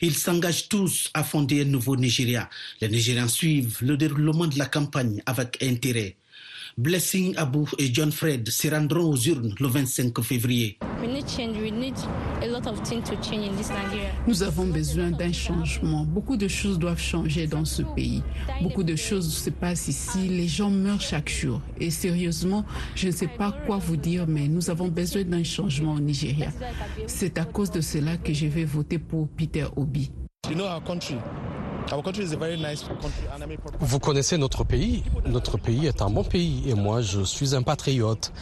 Ils 0.00 0.14
s'engagent 0.16 0.68
tous 0.68 1.08
à 1.14 1.22
fonder 1.22 1.62
un 1.62 1.66
nouveau 1.66 1.96
Nigeria. 1.96 2.50
Les 2.80 2.88
Nigériens 2.88 3.28
suivent 3.28 3.78
le 3.80 3.96
déroulement 3.96 4.48
de 4.48 4.58
la 4.58 4.66
campagne 4.66 5.22
avec 5.24 5.62
intérêt. 5.62 6.16
Blessing 6.78 7.34
Abou 7.36 7.68
et 7.76 7.92
John 7.92 8.12
Fred 8.12 8.48
se 8.48 8.68
rendront 8.68 9.10
aux 9.10 9.16
urnes 9.16 9.52
le 9.58 9.66
25 9.66 10.22
février. 10.22 10.78
Nous 14.28 14.42
avons 14.44 14.66
besoin 14.66 15.10
d'un 15.10 15.32
changement. 15.32 16.04
Beaucoup 16.04 16.36
de 16.36 16.46
choses 16.46 16.78
doivent 16.78 17.00
changer 17.00 17.48
dans 17.48 17.64
ce 17.64 17.82
pays. 17.82 18.22
Beaucoup 18.62 18.84
de 18.84 18.94
choses 18.94 19.28
se 19.34 19.50
passent 19.50 19.88
ici. 19.88 20.28
Les 20.28 20.46
gens 20.46 20.70
meurent 20.70 21.00
chaque 21.00 21.28
jour. 21.28 21.60
Et 21.80 21.90
sérieusement, 21.90 22.64
je 22.94 23.08
ne 23.08 23.12
sais 23.12 23.26
pas 23.26 23.50
quoi 23.66 23.78
vous 23.78 23.96
dire, 23.96 24.26
mais 24.28 24.46
nous 24.46 24.70
avons 24.70 24.86
besoin 24.86 25.24
d'un 25.24 25.42
changement 25.42 25.94
au 25.94 26.00
Nigeria. 26.00 26.50
C'est 27.08 27.38
à 27.38 27.44
cause 27.44 27.72
de 27.72 27.80
cela 27.80 28.16
que 28.18 28.32
je 28.32 28.46
vais 28.46 28.64
voter 28.64 29.00
pour 29.00 29.26
Peter 29.30 29.66
Obi. 29.74 30.12
Vous 33.80 33.98
connaissez 33.98 34.36
notre 34.38 34.64
pays. 34.64 35.02
Notre 35.26 35.58
pays 35.58 35.86
est 35.86 36.02
un 36.02 36.10
bon 36.10 36.24
pays 36.24 36.64
et 36.68 36.74
moi, 36.74 37.00
je 37.00 37.22
suis 37.22 37.54
un 37.54 37.62
patriote. 37.62 38.32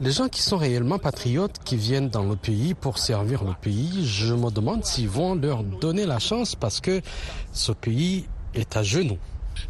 Les 0.00 0.12
gens 0.12 0.28
qui 0.28 0.42
sont 0.42 0.58
réellement 0.58 0.98
patriotes, 0.98 1.58
qui 1.64 1.76
viennent 1.76 2.08
dans 2.10 2.24
le 2.24 2.36
pays 2.36 2.74
pour 2.74 2.98
servir 2.98 3.44
le 3.44 3.54
pays, 3.60 4.06
je 4.06 4.34
me 4.34 4.50
demande 4.50 4.84
s'ils 4.84 5.08
vont 5.08 5.34
leur 5.34 5.62
donner 5.62 6.04
la 6.04 6.18
chance 6.18 6.54
parce 6.54 6.80
que 6.80 7.00
ce 7.52 7.72
pays 7.72 8.26
est 8.54 8.76
à 8.76 8.82
genoux. 8.82 9.18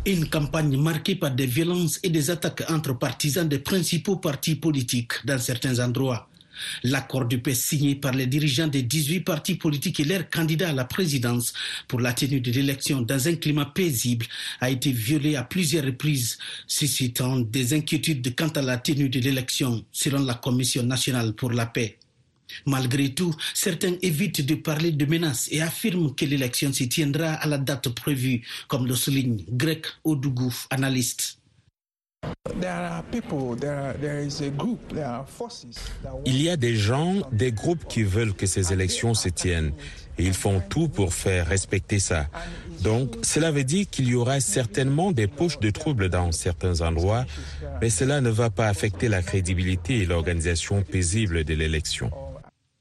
Une 0.05 0.29
campagne 0.29 0.77
marquée 0.77 1.15
par 1.15 1.31
des 1.31 1.47
violences 1.47 2.01
et 2.03 2.11
des 2.11 2.31
attaques 2.31 2.65
entre 2.71 2.93
partisans 2.99 3.49
des 3.49 3.61
principaux 3.61 4.17
partis 4.17 4.57
politiques 4.57 5.25
dans 5.25 5.39
certains 5.39 5.79
endroits. 5.79 6.29
L'accord 6.83 7.27
de 7.27 7.37
paix 7.37 7.55
signé 7.55 7.95
par 7.95 8.13
les 8.13 8.27
dirigeants 8.27 8.67
des 8.67 8.83
18 8.83 9.21
partis 9.21 9.55
politiques 9.57 10.01
et 10.01 10.05
leurs 10.05 10.29
candidats 10.31 10.71
à 10.71 10.73
la 10.73 10.85
présidence 10.85 11.53
pour 11.89 12.01
la 12.01 12.13
tenue 12.13 12.41
de 12.41 12.51
l'élection 12.51 13.03
dans 13.03 13.29
un 13.29 13.35
climat 13.37 13.67
paisible 13.67 14.27
a 14.61 14.71
été 14.71 14.93
violé 14.93 15.37
à 15.37 15.43
plusieurs 15.43 15.85
reprises, 15.85 16.39
suscitant 16.67 17.39
des 17.39 17.75
inquiétudes 17.75 18.35
quant 18.35 18.49
à 18.49 18.63
la 18.63 18.79
tenue 18.79 19.09
de 19.09 19.21
l'élection, 19.21 19.85
selon 19.93 20.25
la 20.25 20.35
Commission 20.35 20.83
nationale 20.83 21.35
pour 21.35 21.51
la 21.51 21.67
paix. 21.67 21.99
Malgré 22.65 23.13
tout, 23.13 23.35
certains 23.55 23.97
évitent 24.03 24.47
de 24.47 24.55
parler 24.55 24.93
de 24.93 25.05
menaces 25.05 25.49
et 25.51 25.61
affirment 25.61 26.15
que 26.15 26.25
l'élection 26.25 26.73
se 26.73 26.85
tiendra 26.85 27.35
à 27.35 27.47
la 27.47 27.59
date 27.59 27.89
prévue, 27.91 28.43
comme 28.69 28.87
le 28.87 28.95
souligne 28.95 29.45
Greg 29.49 29.85
Odougou, 30.05 30.55
analyste. 30.71 31.39
Il 36.25 36.43
y 36.43 36.49
a 36.49 36.57
des 36.57 36.77
gens, 36.77 37.15
des 37.33 37.53
groupes 37.53 37.87
qui 37.89 38.03
veulent 38.03 38.35
que 38.35 38.47
ces 38.47 38.73
élections 38.73 39.15
se 39.15 39.29
tiennent 39.29 39.73
et 40.19 40.25
ils 40.25 40.35
font 40.35 40.63
tout 40.69 40.89
pour 40.89 41.13
faire 41.13 41.47
respecter 41.47 41.99
ça. 41.99 42.27
Donc, 42.83 43.17
cela 43.23 43.51
veut 43.51 43.65
dire 43.65 43.87
qu'il 43.91 44.09
y 44.09 44.15
aura 44.15 44.41
certainement 44.41 45.13
des 45.13 45.27
poches 45.27 45.61
de 45.61 45.71
troubles 45.71 46.09
dans 46.09 46.33
certains 46.33 46.81
endroits, 46.81 47.27
mais 47.81 47.91
cela 47.91 48.21
ne 48.21 48.31
va 48.31 48.51
pas 48.51 48.69
affecter 48.69 49.09
la 49.09 49.23
crédibilité 49.23 49.99
et 49.99 50.07
l'organisation 50.07 50.83
paisible 50.83 51.45
de 51.45 51.55
l'élection. 51.55 52.11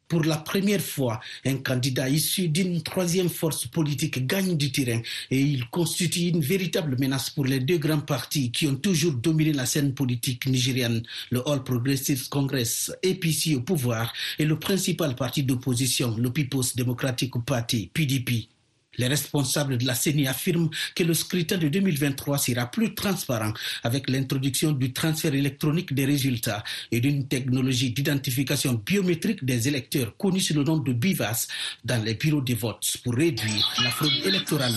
Pour 0.08 0.24
la 0.24 0.38
première 0.38 0.82
fois, 0.82 1.20
un 1.46 1.58
candidat 1.58 2.08
issu 2.10 2.48
d'une 2.48 2.84
troisième 2.84 3.30
force 3.30 3.66
politique 3.66 4.28
gagne 4.28 4.56
du 4.56 4.72
terrain 4.72 5.02
et 5.32 5.40
il 5.40 5.68
constitue 5.70 6.28
une 6.28 6.42
véritable 6.42 6.96
menace 7.00 7.32
pour 7.32 7.46
les 7.46 7.60
deux 7.60 7.80
grands 7.80 8.02
partis 8.02 8.52
qui 8.52 8.68
ont 8.68 8.76
toujours 8.76 9.14
dominé 9.14 9.52
la 9.52 9.66
scène 9.66 9.96
politique 9.96 10.46
nigériane, 10.46 11.02
le 11.32 11.48
All 11.50 11.64
Progressive 11.64 12.30
Congress, 12.30 12.92
APC 13.04 13.56
au 13.56 13.62
pouvoir, 13.62 14.14
et 14.38 14.46
le 14.46 14.60
principal 14.60 15.16
parti 15.16 15.42
d'opposition, 15.42 16.16
le 16.18 16.32
People's 16.32 16.76
Democratic 16.76 17.34
Party, 17.44 17.90
PDP. 17.92 18.55
Les 18.98 19.08
responsables 19.08 19.78
de 19.78 19.86
la 19.86 19.96
CENI 19.96 20.28
affirment 20.28 20.70
que 20.96 21.04
le 21.04 21.14
scrutin 21.14 21.58
de 21.58 21.68
2023 21.68 22.38
sera 22.38 22.66
plus 22.68 22.94
transparent 22.94 23.54
avec 23.84 24.10
l'introduction 24.10 24.72
du 24.72 24.94
transfert 24.94 25.34
électronique 25.34 25.94
des 25.94 26.06
résultats 26.06 26.64
et 26.92 27.00
d'une 27.00 27.28
technologie 27.28 27.92
d'identification 27.92 28.82
biométrique 28.86 29.44
des 29.44 29.68
électeurs 29.68 30.16
connue 30.18 30.40
sous 30.40 30.54
le 30.54 30.64
nom 30.64 30.78
de 30.78 30.94
BIVAS 30.94 31.48
dans 31.84 32.04
les 32.04 32.16
bureaux 32.16 32.42
de 32.42 32.54
vote 32.54 32.98
pour 33.04 33.14
réduire 33.14 33.74
la 33.84 33.92
fraude 33.92 34.12
électorale. 34.24 34.76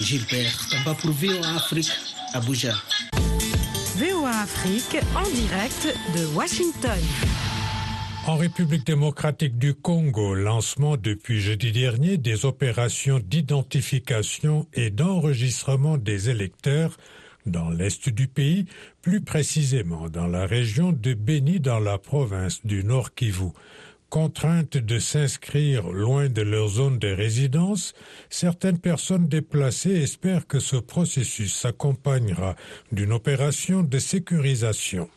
Gilbert 0.00 0.68
Tamba 0.70 0.94
pour 0.94 1.10
VOA 1.10 1.56
Afrique, 1.56 1.90
Abuja. 2.34 2.74
VOA 3.96 4.30
Afrique 4.42 4.98
en 5.14 5.28
direct 5.30 5.94
de 6.16 6.26
Washington. 6.34 7.55
En 8.26 8.34
République 8.34 8.84
démocratique 8.84 9.56
du 9.56 9.72
Congo, 9.72 10.34
lancement 10.34 10.96
depuis 10.96 11.40
jeudi 11.40 11.70
dernier 11.70 12.16
des 12.16 12.44
opérations 12.44 13.20
d'identification 13.20 14.66
et 14.74 14.90
d'enregistrement 14.90 15.96
des 15.96 16.28
électeurs 16.28 16.96
dans 17.46 17.70
l'est 17.70 18.08
du 18.08 18.26
pays, 18.26 18.66
plus 19.00 19.20
précisément 19.20 20.08
dans 20.08 20.26
la 20.26 20.44
région 20.44 20.90
de 20.90 21.14
Beni 21.14 21.60
dans 21.60 21.78
la 21.78 21.98
province 21.98 22.66
du 22.66 22.82
Nord 22.82 23.14
Kivu. 23.14 23.52
Contraintes 24.08 24.76
de 24.76 24.98
s'inscrire 25.00 25.88
loin 25.88 26.28
de 26.28 26.42
leur 26.42 26.68
zone 26.68 26.98
de 26.98 27.08
résidence, 27.08 27.92
certaines 28.30 28.78
personnes 28.78 29.26
déplacées 29.26 30.00
espèrent 30.00 30.46
que 30.46 30.60
ce 30.60 30.76
processus 30.76 31.54
s'accompagnera 31.54 32.54
d'une 32.92 33.12
opération 33.12 33.82
de 33.82 33.98
sécurisation. 33.98 35.10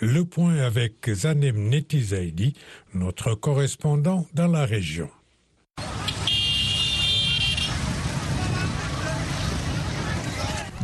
Le 0.00 0.24
point 0.24 0.58
avec 0.58 1.08
Zanem 1.08 1.68
Netizaidi, 1.68 2.54
notre 2.94 3.34
correspondant 3.34 4.26
dans 4.34 4.48
la 4.48 4.66
région. 4.66 5.08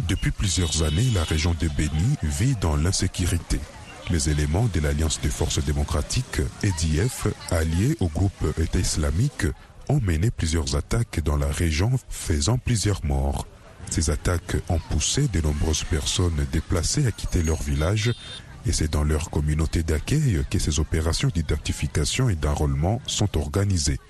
Depuis 0.09 0.31
plusieurs 0.31 0.85
années, 0.85 1.11
la 1.13 1.25
région 1.25 1.55
de 1.61 1.69
Béni 1.77 2.17
vit 2.23 2.55
dans 2.61 2.77
l'insécurité. 2.77 3.59
Les 4.11 4.31
éléments 4.31 4.69
de 4.73 4.81
l'Alliance 4.81 5.21
des 5.21 5.29
forces 5.29 5.63
démocratiques, 5.63 6.41
EDF, 6.63 7.27
alliés 7.51 7.95
au 8.01 8.09
groupe 8.09 8.59
État 8.59 8.79
islamique, 8.79 9.45
ont 9.91 10.01
mené 10.01 10.31
plusieurs 10.31 10.77
attaques 10.77 11.21
dans 11.23 11.37
la 11.37 11.49
région, 11.49 11.91
faisant 12.09 12.57
plusieurs 12.57 13.05
morts. 13.05 13.47
Ces 13.91 14.09
attaques 14.09 14.57
ont 14.71 14.79
poussé 14.79 15.29
de 15.29 15.43
nombreuses 15.43 15.85
personnes 15.85 16.47
déplacées 16.53 17.07
à 17.07 17.13
quitter 17.13 17.43
leur 17.43 17.63
village 17.63 18.15
et 18.67 18.73
c'est 18.73 18.91
dans 18.91 19.05
leur 19.05 19.31
communauté 19.31 19.83
d'accueil 19.83 20.43
que 20.51 20.59
ces 20.59 20.81
opérations 20.81 21.29
d'identification 21.29 22.31
et 22.31 22.35
d'enrôlement 22.35 23.03
sont 23.07 23.37
organisées. 23.37 24.01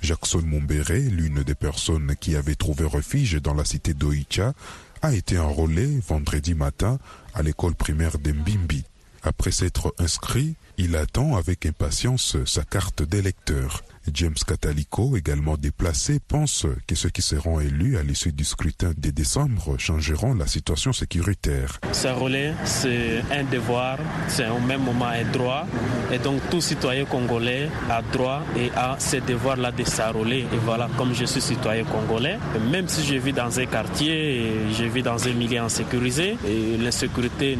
Jackson 0.00 0.42
Mumbere, 0.44 1.10
l'une 1.10 1.42
des 1.42 1.54
personnes 1.54 2.14
qui 2.20 2.36
avait 2.36 2.54
trouvé 2.54 2.84
refuge 2.84 3.34
dans 3.42 3.54
la 3.54 3.64
cité 3.64 3.94
d'Oicha, 3.94 4.54
a 5.02 5.12
été 5.12 5.38
enrôlé 5.38 5.98
vendredi 6.06 6.54
matin 6.54 6.98
à 7.34 7.42
l'école 7.42 7.74
primaire 7.74 8.18
d'Mbimbi. 8.18 8.84
Après 9.22 9.50
s'être 9.50 9.94
inscrit, 9.98 10.54
il 10.78 10.96
attend 10.96 11.36
avec 11.36 11.66
impatience 11.66 12.36
sa 12.44 12.64
carte 12.64 13.02
d'électeur. 13.02 13.82
James 14.14 14.34
Catalico, 14.46 15.16
également 15.16 15.56
déplacé, 15.56 16.18
pense 16.26 16.66
que 16.86 16.94
ceux 16.94 17.10
qui 17.10 17.22
seront 17.22 17.60
élus 17.60 17.96
à 17.96 18.02
l'issue 18.02 18.32
du 18.32 18.44
scrutin 18.44 18.92
de 18.96 19.10
décembre 19.10 19.76
changeront 19.78 20.34
la 20.34 20.46
situation 20.46 20.92
sécuritaire. 20.92 21.78
S'enrôler, 21.92 22.52
c'est 22.64 23.22
un 23.30 23.44
devoir, 23.44 23.98
c'est 24.28 24.48
au 24.48 24.58
même 24.60 24.82
moment 24.82 25.06
un 25.06 25.24
droit. 25.30 25.66
Et 26.12 26.18
donc 26.18 26.40
tout 26.50 26.60
citoyen 26.60 27.04
congolais 27.04 27.68
a 27.88 28.02
droit 28.02 28.42
et 28.56 28.70
a 28.76 28.96
ce 28.98 29.16
devoir-là 29.16 29.72
de 29.72 29.84
s'enrôler. 29.84 30.40
Et 30.52 30.58
voilà, 30.64 30.88
comme 30.96 31.14
je 31.14 31.24
suis 31.24 31.40
citoyen 31.40 31.84
congolais, 31.84 32.38
même 32.70 32.88
si 32.88 33.04
je 33.06 33.14
vis 33.14 33.32
dans 33.32 33.58
un 33.58 33.66
quartier, 33.66 34.52
je 34.72 34.84
vis 34.84 35.02
dans 35.02 35.26
un 35.26 35.32
milieu 35.32 35.60
insécurisé, 35.60 36.36
et 36.46 36.76
l'insécurité, 36.76 37.58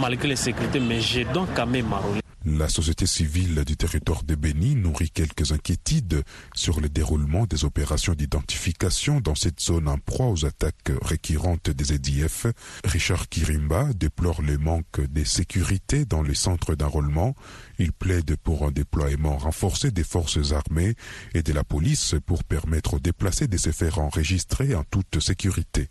malgré 0.00 0.28
les 0.28 0.36
sécurités, 0.36 0.80
mais 0.80 1.00
j'ai 1.00 1.24
donc 1.24 1.48
quand 1.54 1.66
même 1.66 1.92
enrôler. 1.92 2.25
La 2.48 2.68
société 2.68 3.06
civile 3.06 3.64
du 3.64 3.76
territoire 3.76 4.22
de 4.22 4.36
Béni 4.36 4.76
nourrit 4.76 5.10
quelques 5.10 5.50
inquiétudes 5.50 6.22
sur 6.54 6.80
le 6.80 6.88
déroulement 6.88 7.44
des 7.44 7.64
opérations 7.64 8.14
d'identification 8.14 9.20
dans 9.20 9.34
cette 9.34 9.60
zone 9.60 9.88
en 9.88 9.98
proie 9.98 10.28
aux 10.28 10.44
attaques 10.44 10.92
récurrentes 11.02 11.70
des 11.70 11.94
EDF. 11.94 12.46
Richard 12.84 13.28
Kirimba 13.28 13.92
déplore 13.94 14.42
le 14.42 14.58
manque 14.58 15.00
de 15.00 15.24
sécurité 15.24 16.04
dans 16.04 16.22
les 16.22 16.36
centres 16.36 16.76
d'enrôlement. 16.76 17.34
Il 17.80 17.92
plaide 17.92 18.36
pour 18.36 18.64
un 18.64 18.70
déploiement 18.70 19.38
renforcé 19.38 19.90
des 19.90 20.04
forces 20.04 20.52
armées 20.52 20.94
et 21.34 21.42
de 21.42 21.52
la 21.52 21.64
police 21.64 22.14
pour 22.26 22.44
permettre 22.44 22.94
aux 22.94 23.00
déplacés 23.00 23.48
de 23.48 23.56
se 23.56 23.72
faire 23.72 23.98
enregistrer 23.98 24.76
en 24.76 24.84
toute 24.84 25.18
sécurité. 25.18 25.88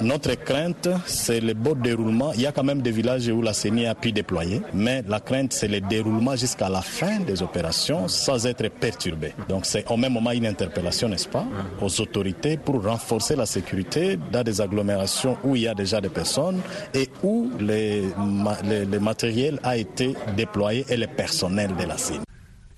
Notre 0.00 0.34
crainte, 0.36 0.88
c'est 1.06 1.40
le 1.40 1.54
beau 1.54 1.74
déroulement. 1.74 2.32
Il 2.34 2.42
y 2.42 2.46
a 2.46 2.52
quand 2.52 2.62
même 2.62 2.82
des 2.82 2.92
villages 2.92 3.26
où 3.28 3.42
la 3.42 3.52
CENI 3.52 3.86
a 3.86 3.96
pu 3.96 4.12
déployer, 4.12 4.62
mais 4.72 5.02
la 5.08 5.18
crainte, 5.18 5.52
c'est 5.52 5.66
le 5.66 5.80
déroulement 5.80 6.36
jusqu'à 6.36 6.68
la 6.68 6.82
fin 6.82 7.18
des 7.18 7.42
opérations 7.42 8.06
sans 8.06 8.46
être 8.46 8.68
perturbé. 8.68 9.32
Donc 9.48 9.66
c'est 9.66 9.90
au 9.90 9.96
même 9.96 10.12
moment 10.12 10.30
une 10.30 10.46
interpellation, 10.46 11.08
n'est-ce 11.08 11.28
pas, 11.28 11.44
aux 11.82 12.00
autorités 12.00 12.56
pour 12.56 12.84
renforcer 12.84 13.34
la 13.34 13.44
sécurité 13.44 14.16
dans 14.30 14.44
des 14.44 14.60
agglomérations 14.60 15.36
où 15.42 15.56
il 15.56 15.62
y 15.62 15.68
a 15.68 15.74
déjà 15.74 16.00
des 16.00 16.10
personnes 16.10 16.60
et 16.94 17.10
où 17.24 17.50
le 17.58 18.98
matériel 19.00 19.58
a 19.64 19.76
été 19.76 20.14
déployé 20.36 20.84
et 20.88 20.96
le 20.96 21.08
personnel 21.08 21.74
de 21.74 21.84
la 21.84 21.98
CENI. 21.98 22.20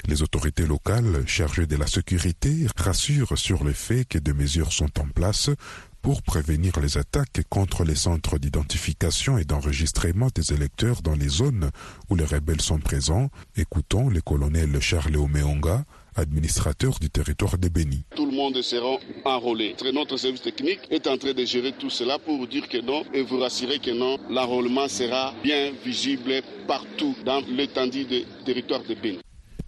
Les 0.09 0.23
autorités 0.23 0.67
locales 0.67 1.23
chargées 1.27 1.67
de 1.67 1.77
la 1.77 1.87
sécurité 1.87 2.67
rassurent 2.77 3.37
sur 3.37 3.63
le 3.63 3.73
fait 3.73 4.07
que 4.07 4.19
des 4.19 4.33
mesures 4.33 4.73
sont 4.73 4.99
en 4.99 5.07
place 5.15 5.51
pour 6.03 6.23
prévenir 6.23 6.79
les 6.81 6.99
attaques 6.99 7.43
contre 7.49 7.85
les 7.85 7.95
centres 7.95 8.39
d'identification 8.39 9.39
et 9.39 9.45
d'enregistrement 9.45 10.29
des 10.35 10.53
électeurs 10.53 11.03
dans 11.03 11.15
les 11.15 11.29
zones 11.29 11.71
où 12.09 12.15
les 12.15 12.25
rebelles 12.25 12.61
sont 12.61 12.79
présents. 12.79 13.29
Écoutons 13.57 14.09
le 14.09 14.21
colonel 14.21 14.81
Charles 14.81 15.17
Omeonga, 15.17 15.85
administrateur 16.17 16.99
du 17.01 17.11
territoire 17.11 17.59
de 17.59 17.69
Béni. 17.69 18.05
Tout 18.17 18.27
le 18.27 18.33
monde 18.33 18.61
sera 18.63 18.97
enrôlé. 19.25 19.77
Notre 19.93 20.17
service 20.17 20.43
technique 20.43 20.81
est 20.91 21.07
en 21.07 21.19
train 21.19 21.35
de 21.35 21.45
gérer 21.45 21.73
tout 21.73 21.91
cela 21.91 22.19
pour 22.19 22.39
vous 22.39 22.47
dire 22.47 22.69
que 22.69 22.79
non 22.79 23.05
et 23.13 23.23
vous 23.23 23.39
rassurer 23.39 23.79
que 23.79 23.91
non, 23.91 24.19
l'enrôlement 24.31 24.89
sera 24.89 25.35
bien 25.43 25.73
visible 25.85 26.43
partout 26.67 27.15
dans 27.25 27.41
l'étendue 27.41 28.05
du 28.05 28.25
territoire 28.45 28.83
de 28.89 28.95
Béni. 28.95 29.21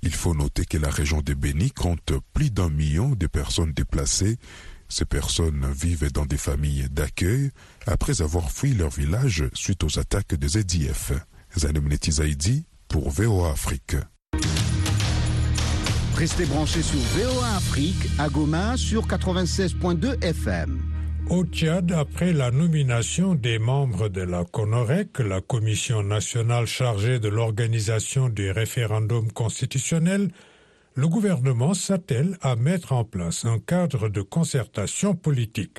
Il 0.03 0.13
faut 0.13 0.35
noter 0.35 0.65
que 0.65 0.79
la 0.79 0.91
région 0.91 1.21
de 1.21 1.35
Béni 1.35 1.71
compte 1.71 2.13
plus 2.33 2.51
d'un 2.51 2.71
million 2.71 3.11
de 3.11 3.27
personnes 3.27 3.73
déplacées 3.73 4.37
ces 4.93 5.07
personnes 5.07 5.67
vivent 5.73 6.13
dans 6.13 6.27
des 6.27 6.37
familles 6.37 6.87
d'accueil 6.91 7.51
après 7.87 8.21
avoir 8.21 8.51
fui 8.51 8.75
leur 8.75 8.91
village 8.91 9.45
suite 9.55 9.85
aux 9.85 9.99
attaques 9.99 10.35
des 10.35 10.59
EDF. 10.59 11.13
Zanem 11.59 11.89
Zaidi 12.11 12.67
pour 12.89 13.09
VOA 13.09 13.53
Afrique. 13.53 13.97
Restez 16.15 16.45
branchés 16.45 16.83
sur 16.83 16.99
VOA 16.99 17.57
Afrique 17.57 18.07
à 18.19 18.29
Goma 18.29 18.77
sur 18.77 19.07
96.2 19.07 20.23
FM. 20.23 20.79
Au 21.31 21.45
Tchad, 21.45 21.91
après 21.93 22.35
la 22.35 22.51
nomination 22.51 23.35
des 23.35 23.59
membres 23.59 24.11
de 24.11 24.21
la 24.21 24.45
CONOREC, 24.45 25.21
la 25.21 25.41
commission 25.41 26.03
nationale 26.03 26.67
chargée 26.67 27.19
de 27.19 27.29
l'organisation 27.29 28.29
du 28.29 28.51
référendum 28.51 29.33
constitutionnel, 29.33 30.29
le 30.95 31.09
gouvernement 31.09 31.75
s'attelle 31.75 32.37
à 32.43 32.57
mettre 32.57 32.93
en 32.93 33.05
place 33.05 33.45
un 33.45 33.59
cadre 33.59 34.09
de 34.09 34.23
concertation 34.23 35.15
politique, 35.15 35.79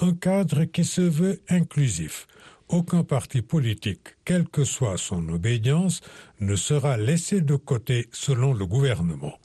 un 0.00 0.14
cadre 0.14 0.64
qui 0.64 0.84
se 0.84 1.00
veut 1.00 1.40
inclusif. 1.48 2.26
Aucun 2.68 3.02
parti 3.02 3.40
politique, 3.40 4.16
quelle 4.24 4.46
que 4.46 4.62
soit 4.64 4.98
son 4.98 5.26
obédience, 5.30 6.02
ne 6.40 6.54
sera 6.54 6.98
laissé 6.98 7.40
de 7.40 7.56
côté 7.56 8.08
selon 8.12 8.52
le 8.52 8.66
gouvernement. 8.66 9.38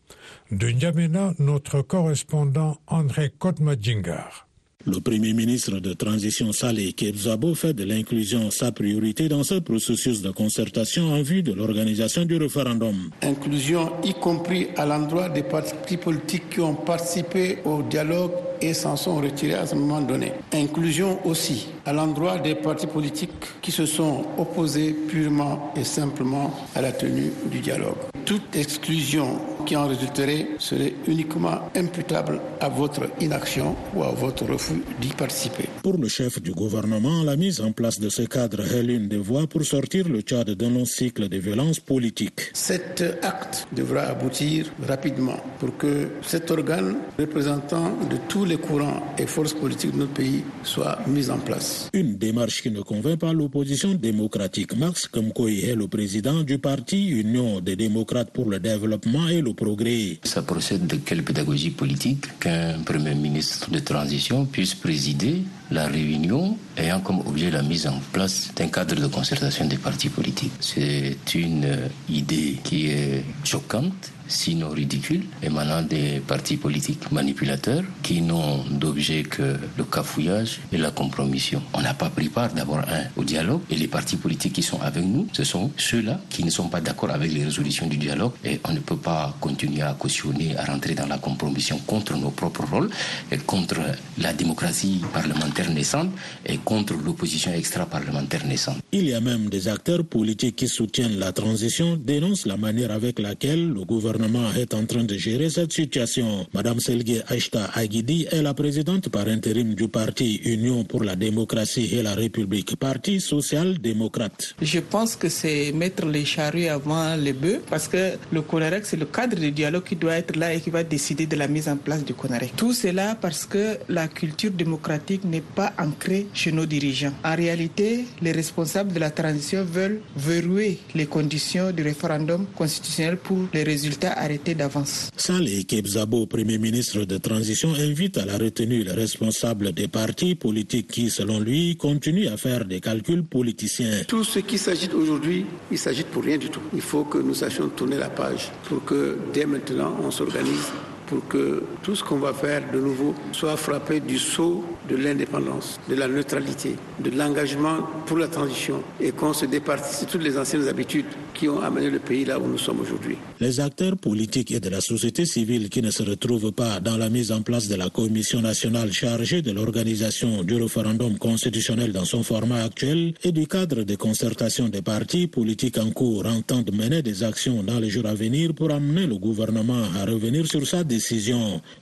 De 0.51 0.69
N'Djamena, 0.69 1.33
notre 1.39 1.81
correspondant 1.81 2.77
André 2.87 3.31
Kotmadjingar. 3.31 4.47
Le 4.85 4.99
Premier 4.99 5.31
ministre 5.31 5.79
de 5.79 5.93
transition 5.93 6.51
Saleh 6.51 6.91
Kebzabo 6.91 7.55
fait 7.55 7.73
de 7.73 7.85
l'inclusion 7.85 8.51
sa 8.51 8.73
priorité 8.73 9.29
dans 9.29 9.43
ce 9.43 9.55
processus 9.55 10.21
de 10.21 10.29
concertation 10.29 11.13
en 11.13 11.21
vue 11.21 11.41
de 11.41 11.53
l'organisation 11.53 12.25
du 12.25 12.35
référendum. 12.35 13.09
Inclusion 13.21 13.93
y 14.03 14.13
compris 14.13 14.67
à 14.75 14.85
l'endroit 14.85 15.29
des 15.29 15.43
partis 15.43 15.95
politiques 15.95 16.49
qui 16.49 16.59
ont 16.59 16.75
participé 16.75 17.59
au 17.63 17.81
dialogue 17.81 18.31
et 18.59 18.73
s'en 18.73 18.97
sont 18.97 19.21
retirés 19.21 19.53
à 19.53 19.65
ce 19.65 19.75
moment 19.75 20.01
donné. 20.01 20.33
Inclusion 20.51 21.25
aussi 21.25 21.67
à 21.85 21.93
l'endroit 21.93 22.39
des 22.39 22.55
partis 22.55 22.87
politiques 22.87 23.31
qui 23.61 23.71
se 23.71 23.85
sont 23.85 24.25
opposés 24.37 24.93
purement 25.07 25.71
et 25.77 25.85
simplement 25.85 26.53
à 26.75 26.81
la 26.81 26.91
tenue 26.91 27.31
du 27.49 27.59
dialogue. 27.59 27.95
Toute 28.25 28.55
exclusion 28.55 29.39
qui 29.65 29.75
en 29.75 29.87
résulterait 29.87 30.47
serait 30.59 30.93
uniquement 31.07 31.69
imputable 31.75 32.39
à 32.59 32.69
votre 32.69 33.03
inaction 33.19 33.75
ou 33.95 34.03
à 34.03 34.11
votre 34.11 34.45
refus 34.45 34.81
d'y 35.01 35.09
participer. 35.09 35.65
Pour 35.81 35.97
le 35.97 36.07
chef 36.07 36.41
du 36.41 36.51
gouvernement, 36.51 37.23
la 37.23 37.35
mise 37.35 37.61
en 37.61 37.71
place 37.71 37.99
de 37.99 38.09
ce 38.09 38.23
cadre 38.23 38.61
est 38.61 38.83
l'une 38.83 39.07
des 39.07 39.17
voies 39.17 39.47
pour 39.47 39.63
sortir 39.63 40.07
le 40.07 40.21
Tchad 40.21 40.49
d'un 40.51 40.69
long 40.69 40.85
cycle 40.85 41.29
de 41.29 41.37
violence 41.37 41.79
politique. 41.79 42.41
Cet 42.53 43.01
acte 43.21 43.67
devra 43.71 44.01
aboutir 44.03 44.71
rapidement 44.87 45.39
pour 45.59 45.77
que 45.77 46.09
cet 46.21 46.51
organe 46.51 46.95
représentant 47.17 47.91
de 48.09 48.17
tous 48.27 48.45
les 48.45 48.57
courants 48.57 49.03
et 49.17 49.25
forces 49.25 49.53
politiques 49.53 49.91
de 49.91 49.97
notre 49.97 50.13
pays 50.13 50.43
soit 50.63 50.99
mis 51.07 51.29
en 51.29 51.37
place. 51.37 51.89
Une 51.93 52.17
démarche 52.17 52.61
qui 52.61 52.71
ne 52.71 52.81
convainc 52.81 53.19
pas 53.19 53.33
l'opposition 53.33 53.93
démocratique. 53.93 54.75
Max 54.75 55.07
Kamkoy 55.07 55.65
est 55.65 55.75
le 55.75 55.87
président 55.87 56.43
du 56.43 56.57
parti 56.59 57.09
Union 57.09 57.59
des 57.59 57.75
démocrates 57.75 58.31
pour 58.31 58.49
le 58.49 58.59
développement 58.59 59.27
et 59.27 59.41
le 59.41 59.52
progrès. 59.53 60.19
Ça 60.23 60.41
procède 60.41 60.87
de 60.87 60.97
quelle 60.97 61.23
pédagogie 61.23 61.69
politique 61.69 62.39
qu'un 62.39 62.79
premier 62.83 63.15
ministre 63.15 63.71
de 63.71 63.79
transition 63.79 64.45
puisse 64.45 64.75
présider 64.75 65.43
la 65.73 65.87
réunion 65.87 66.57
ayant 66.77 67.01
comme 67.01 67.19
objet 67.25 67.49
la 67.49 67.63
mise 67.63 67.87
en 67.87 67.99
place 68.11 68.51
d'un 68.55 68.67
cadre 68.67 68.95
de 68.95 69.07
concertation 69.07 69.65
des 69.65 69.77
partis 69.77 70.09
politiques. 70.09 70.53
C'est 70.59 71.17
une 71.33 71.89
idée 72.07 72.59
qui 72.63 72.87
est 72.87 73.23
choquante 73.43 74.11
sinon 74.27 74.69
ridicule, 74.69 75.23
émanant 75.41 75.81
des 75.81 76.19
partis 76.19 76.57
politiques 76.57 77.11
manipulateurs 77.11 77.83
qui 78.01 78.21
n'ont 78.21 78.63
d'objet 78.69 79.23
que 79.23 79.57
le 79.77 79.83
cafouillage 79.83 80.59
et 80.71 80.77
la 80.77 80.91
compromission. 80.91 81.61
On 81.73 81.81
n'a 81.81 81.93
pas 81.93 82.09
pris 82.09 82.29
part 82.29 82.53
d'abord 82.53 82.79
un 82.79 83.03
au 83.15 83.23
dialogue 83.23 83.61
et 83.69 83.75
les 83.75 83.87
partis 83.87 84.17
politiques 84.17 84.53
qui 84.53 84.63
sont 84.63 84.81
avec 84.81 85.03
nous, 85.03 85.27
ce 85.33 85.43
sont 85.43 85.71
ceux-là 85.77 86.19
qui 86.29 86.43
ne 86.43 86.49
sont 86.49 86.67
pas 86.69 86.81
d'accord 86.81 87.11
avec 87.11 87.31
les 87.31 87.43
résolutions 87.45 87.87
du 87.87 87.97
dialogue 87.97 88.31
et 88.43 88.59
on 88.65 88.73
ne 88.73 88.79
peut 88.79 88.97
pas 88.97 89.35
continuer 89.39 89.81
à 89.81 89.93
cautionner, 89.93 90.57
à 90.57 90.65
rentrer 90.65 90.95
dans 90.95 91.07
la 91.07 91.17
compromission 91.17 91.77
contre 91.85 92.15
nos 92.15 92.31
propres 92.31 92.65
rôles 92.65 92.89
et 93.31 93.37
contre 93.37 93.77
la 94.17 94.33
démocratie 94.33 95.01
parlementaire 95.13 95.62
naissante 95.69 96.11
et 96.45 96.57
contre 96.57 96.93
l'opposition 96.93 97.53
extra-parlementaire 97.53 98.45
naissante. 98.45 98.82
Il 98.95 99.09
y 99.09 99.13
a 99.15 99.21
même 99.21 99.49
des 99.49 99.67
acteurs 99.69 100.03
politiques 100.05 100.55
qui 100.55 100.67
soutiennent 100.67 101.17
la 101.17 101.31
transition, 101.31 101.97
dénoncent 101.97 102.45
la 102.45 102.57
manière 102.57 102.91
avec 102.91 103.17
laquelle 103.17 103.69
le 103.69 103.83
gouvernement 103.85 104.51
est 104.55 104.75
en 104.75 104.85
train 104.85 105.03
de 105.03 105.15
gérer 105.17 105.49
cette 105.49 105.73
situation. 105.73 106.45
Madame 106.53 106.79
Selge 106.79 107.23
Aishta 107.27 107.71
Aguidi 107.73 108.27
est 108.29 108.43
la 108.43 108.53
présidente 108.53 109.09
par 109.09 109.27
intérim 109.27 109.73
du 109.73 109.87
parti 109.87 110.35
Union 110.45 110.83
pour 110.83 111.03
la 111.03 111.15
démocratie 111.15 111.89
et 111.95 112.03
la 112.03 112.13
République, 112.13 112.75
parti 112.75 113.19
social-démocrate. 113.19 114.53
Je 114.61 114.77
pense 114.79 115.15
que 115.15 115.27
c'est 115.27 115.71
mettre 115.71 116.05
les 116.05 116.23
charrues 116.23 116.67
avant 116.67 117.15
les 117.15 117.33
bœufs 117.33 117.63
parce 117.67 117.87
que 117.87 118.11
le 118.31 118.43
CONAREC, 118.43 118.85
c'est 118.85 118.97
le 118.97 119.07
cadre 119.07 119.37
de 119.39 119.49
dialogue 119.49 119.85
qui 119.85 119.95
doit 119.95 120.17
être 120.17 120.35
là 120.35 120.53
et 120.53 120.61
qui 120.61 120.69
va 120.69 120.83
décider 120.83 121.25
de 121.25 121.35
la 121.35 121.47
mise 121.47 121.67
en 121.67 121.77
place 121.77 122.05
du 122.05 122.13
CONAREC. 122.13 122.55
Tout 122.55 122.73
cela 122.73 123.15
parce 123.19 123.47
que 123.47 123.79
la 123.89 124.07
culture 124.07 124.51
démocratique 124.51 125.23
n'est 125.23 125.41
pas 125.41 125.73
ancrée 125.79 126.27
chez 126.35 126.51
nos 126.51 126.67
dirigeants. 126.67 127.13
En 127.23 127.35
réalité, 127.35 128.05
les 128.21 128.31
responsables 128.31 128.82
de 128.91 128.99
la 128.99 129.11
transition 129.11 129.63
veulent 129.63 130.01
verrouiller 130.15 130.79
les 130.95 131.05
conditions 131.05 131.71
du 131.71 131.83
référendum 131.83 132.45
constitutionnel 132.55 133.17
pour 133.17 133.37
les 133.53 133.63
résultats 133.63 134.13
arrêté 134.13 134.55
d'avance. 134.55 135.09
Saleh 135.15 135.65
Kebzabo, 135.65 136.25
Premier 136.25 136.57
ministre 136.57 137.05
de 137.05 137.17
transition, 137.17 137.73
invite 137.73 138.17
à 138.17 138.25
la 138.25 138.37
retenue 138.37 138.83
les 138.83 138.91
responsables 138.91 139.71
des 139.73 139.87
partis 139.87 140.35
politiques 140.35 140.87
qui, 140.91 141.09
selon 141.09 141.39
lui, 141.39 141.75
continuent 141.77 142.29
à 142.29 142.37
faire 142.37 142.65
des 142.65 142.79
calculs 142.79 143.23
politiciens. 143.23 144.03
Tout 144.07 144.23
ce 144.23 144.39
qui 144.39 144.57
s'agit 144.57 144.89
aujourd'hui, 144.93 145.45
il 145.71 145.77
s'agit 145.77 146.03
pour 146.03 146.23
rien 146.23 146.37
du 146.37 146.49
tout. 146.49 146.61
Il 146.73 146.81
faut 146.81 147.03
que 147.03 147.17
nous 147.17 147.33
sachions 147.33 147.69
tourner 147.69 147.97
la 147.97 148.09
page 148.09 148.51
pour 148.65 148.83
que 148.83 149.17
dès 149.33 149.45
maintenant 149.45 149.95
on 150.03 150.11
s'organise 150.11 150.71
pour 151.07 151.27
que 151.27 151.63
tout 151.81 151.95
ce 151.95 152.03
qu'on 152.03 152.17
va 152.17 152.33
faire 152.33 152.63
de 152.71 152.79
nouveau 152.79 153.13
soit 153.31 153.57
frappé 153.57 153.99
du 153.99 154.17
sceau 154.17 154.63
de 154.89 154.95
l'indépendance, 154.95 155.79
de 155.89 155.95
la 155.95 156.07
neutralité, 156.07 156.75
de 156.99 157.11
l'engagement 157.11 157.77
pour 158.05 158.17
la 158.17 158.27
transition 158.27 158.81
et 158.99 159.11
qu'on 159.11 159.33
se 159.33 159.45
départisse 159.45 160.05
de 160.05 160.11
toutes 160.11 160.23
les 160.23 160.37
anciennes 160.37 160.67
habitudes 160.67 161.05
qui 161.33 161.47
ont 161.49 161.61
amené 161.61 161.89
le 161.89 161.99
pays 161.99 162.25
là 162.25 162.39
où 162.39 162.47
nous 162.47 162.57
sommes 162.57 162.79
aujourd'hui. 162.81 163.17
Les 163.39 163.59
acteurs 163.59 163.97
politiques 163.97 164.51
et 164.51 164.59
de 164.59 164.69
la 164.69 164.81
société 164.81 165.25
civile 165.25 165.69
qui 165.69 165.81
ne 165.81 165.91
se 165.91 166.03
retrouvent 166.03 166.51
pas 166.51 166.79
dans 166.79 166.97
la 166.97 167.09
mise 167.09 167.31
en 167.31 167.41
place 167.41 167.67
de 167.67 167.75
la 167.75 167.89
commission 167.89 168.41
nationale 168.41 168.91
chargée 168.91 169.41
de 169.41 169.51
l'organisation 169.51 170.43
du 170.43 170.55
référendum 170.61 171.17
constitutionnel 171.17 171.91
dans 171.91 172.05
son 172.05 172.23
format 172.23 172.63
actuel 172.63 173.13
et 173.23 173.31
du 173.31 173.47
cadre 173.47 173.83
de 173.83 173.95
concertation 173.95 174.69
des 174.69 174.81
partis 174.81 175.27
politiques 175.27 175.77
en 175.77 175.91
cours 175.91 176.25
entendent 176.25 176.73
mener 176.73 177.01
des 177.01 177.23
actions 177.23 177.63
dans 177.63 177.79
les 177.79 177.89
jours 177.89 178.05
à 178.05 178.13
venir 178.13 178.53
pour 178.53 178.71
amener 178.71 179.07
le 179.07 179.17
gouvernement 179.17 179.83
à 179.99 180.05
revenir 180.05 180.45
sur 180.47 180.65
sa 180.67 180.83
décision. 180.83 180.92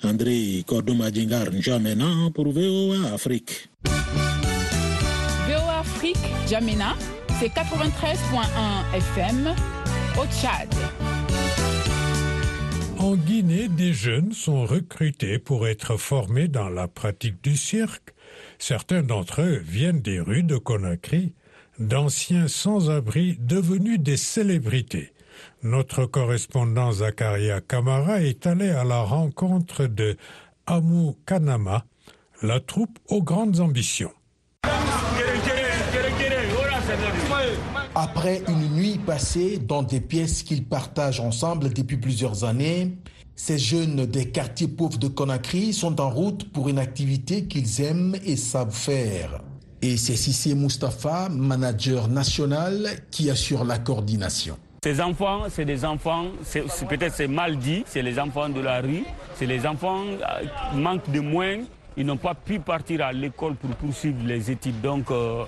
André 0.04 0.64
Kordomadingar 0.66 1.52
Njamena 1.52 2.30
pour 2.34 2.52
VOA 2.52 3.14
Afrique. 3.14 3.70
VOA 5.48 5.80
Afrique, 5.80 6.18
Jamena, 6.50 6.96
c'est 7.40 7.50
93.1 7.50 8.96
FM 8.96 9.56
au 10.20 10.26
Tchad. 10.26 10.70
En 13.00 13.16
Guinée, 13.16 13.68
des 13.68 13.94
jeunes 13.94 14.32
sont 14.32 14.66
recrutés 14.66 15.40
pour 15.40 15.68
être 15.68 15.98
formés 15.98 16.48
dans 16.48 16.70
la 16.70 16.88
pratique 16.88 17.44
du 17.44 17.58
cirque. 17.58 18.14
Certains 18.60 19.02
d'entre 19.02 19.42
eux 19.42 19.62
viennent 19.66 20.02
des 20.02 20.20
rues 20.20 20.44
de 20.44 20.58
Conakry, 20.58 21.34
d'anciens 21.80 22.48
sans-abri 22.48 23.38
devenus 23.40 24.00
des 24.00 24.18
célébrités. 24.18 25.11
Notre 25.64 26.06
correspondant 26.06 26.92
Zakaria 26.92 27.62
Kamara 27.62 28.22
est 28.22 28.48
allé 28.48 28.70
à 28.70 28.84
la 28.84 29.02
rencontre 29.02 29.86
de 29.86 30.18
Amou 30.66 31.18
Kanama, 31.26 31.86
la 32.42 32.60
troupe 32.60 32.98
aux 33.10 33.22
grandes 33.22 33.60
ambitions. 33.60 34.12
Après 37.94 38.42
une 38.48 38.74
nuit 38.76 39.00
passée 39.06 39.58
dans 39.58 39.84
des 39.84 40.00
pièces 40.00 40.44
qu'ils 40.44 40.66
partagent 40.66 41.20
ensemble 41.20 41.74
depuis 41.74 41.98
plusieurs 41.98 42.44
années, 42.44 42.98
ces 43.36 43.58
jeunes 43.58 44.06
des 44.06 44.30
quartiers 44.30 44.68
pauvres 44.68 44.98
de 44.98 45.08
Conakry 45.08 45.74
sont 45.74 46.00
en 46.00 46.10
route 46.10 46.52
pour 46.52 46.70
une 46.70 46.80
activité 46.80 47.46
qu'ils 47.46 47.82
aiment 47.82 48.16
et 48.24 48.36
savent 48.36 48.76
faire. 48.76 49.42
Et 49.82 49.98
c'est 49.98 50.16
Sissé 50.16 50.54
Mustapha, 50.54 51.28
manager 51.30 52.08
national, 52.08 52.88
qui 53.10 53.30
assure 53.30 53.64
la 53.64 53.80
coordination. 53.80 54.58
Ces 54.84 55.00
enfants, 55.00 55.42
c'est 55.48 55.64
des 55.64 55.86
enfants, 55.86 56.26
peut-être 56.90 57.14
c'est 57.14 57.28
mal 57.28 57.56
dit, 57.58 57.84
c'est 57.86 58.02
les 58.02 58.18
enfants 58.18 58.50
de 58.50 58.60
la 58.62 58.82
rue, 58.82 59.04
c'est 59.36 59.46
les 59.46 59.68
enfants 59.68 60.02
qui 60.72 60.78
manquent 60.80 61.12
de 61.12 61.20
moyens, 61.20 61.68
ils 61.96 62.04
n'ont 62.04 62.18
pas 62.18 62.34
pu 62.34 62.60
partir 62.60 63.06
à 63.06 63.14
l'école 63.14 63.54
pour 63.54 63.70
poursuivre 63.76 64.26
les 64.26 64.50
études. 64.50 64.82
Donc, 64.82 65.12
euh, 65.12 65.44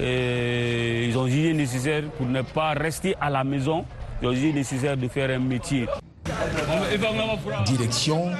et 0.00 1.06
ils 1.06 1.16
ont 1.16 1.28
jugé 1.28 1.54
nécessaire 1.54 2.02
pour 2.18 2.26
ne 2.26 2.42
pas 2.42 2.72
rester 2.72 3.14
à 3.20 3.30
la 3.30 3.44
maison, 3.44 3.84
ils 4.20 4.26
ont 4.26 4.32
jugé 4.32 4.52
nécessaire 4.52 4.96
de 4.96 5.06
faire 5.06 5.30
un 5.30 5.38
métier. 5.38 5.86
Direction, 7.64 8.30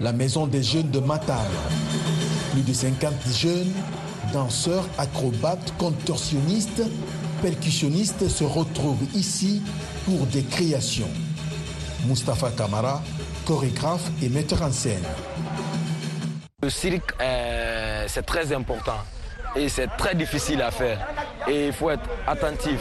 la 0.00 0.12
maison 0.12 0.48
des 0.48 0.64
jeunes 0.64 0.90
de 0.90 0.98
Matane. 0.98 1.46
Plus 2.50 2.62
de 2.62 2.72
50 2.72 3.12
jeunes, 3.32 3.72
danseurs, 4.32 4.88
acrobates, 4.98 5.72
contorsionnistes, 5.78 6.82
percussionnistes 7.40 8.28
se 8.28 8.44
retrouvent 8.44 9.06
ici 9.14 9.62
pour 10.04 10.26
des 10.26 10.42
créations. 10.42 11.10
Mustapha 12.06 12.50
Kamara, 12.50 13.02
chorégraphe 13.46 14.10
et 14.22 14.28
metteur 14.28 14.62
en 14.62 14.72
scène. 14.72 15.02
Le 16.62 16.70
cirque, 16.70 17.12
euh, 17.20 18.04
c'est 18.08 18.26
très 18.26 18.52
important 18.52 18.98
et 19.56 19.68
c'est 19.68 19.88
très 19.96 20.14
difficile 20.14 20.62
à 20.62 20.70
faire. 20.70 21.06
Et 21.48 21.68
il 21.68 21.72
faut 21.72 21.90
être 21.90 22.08
attentif. 22.26 22.80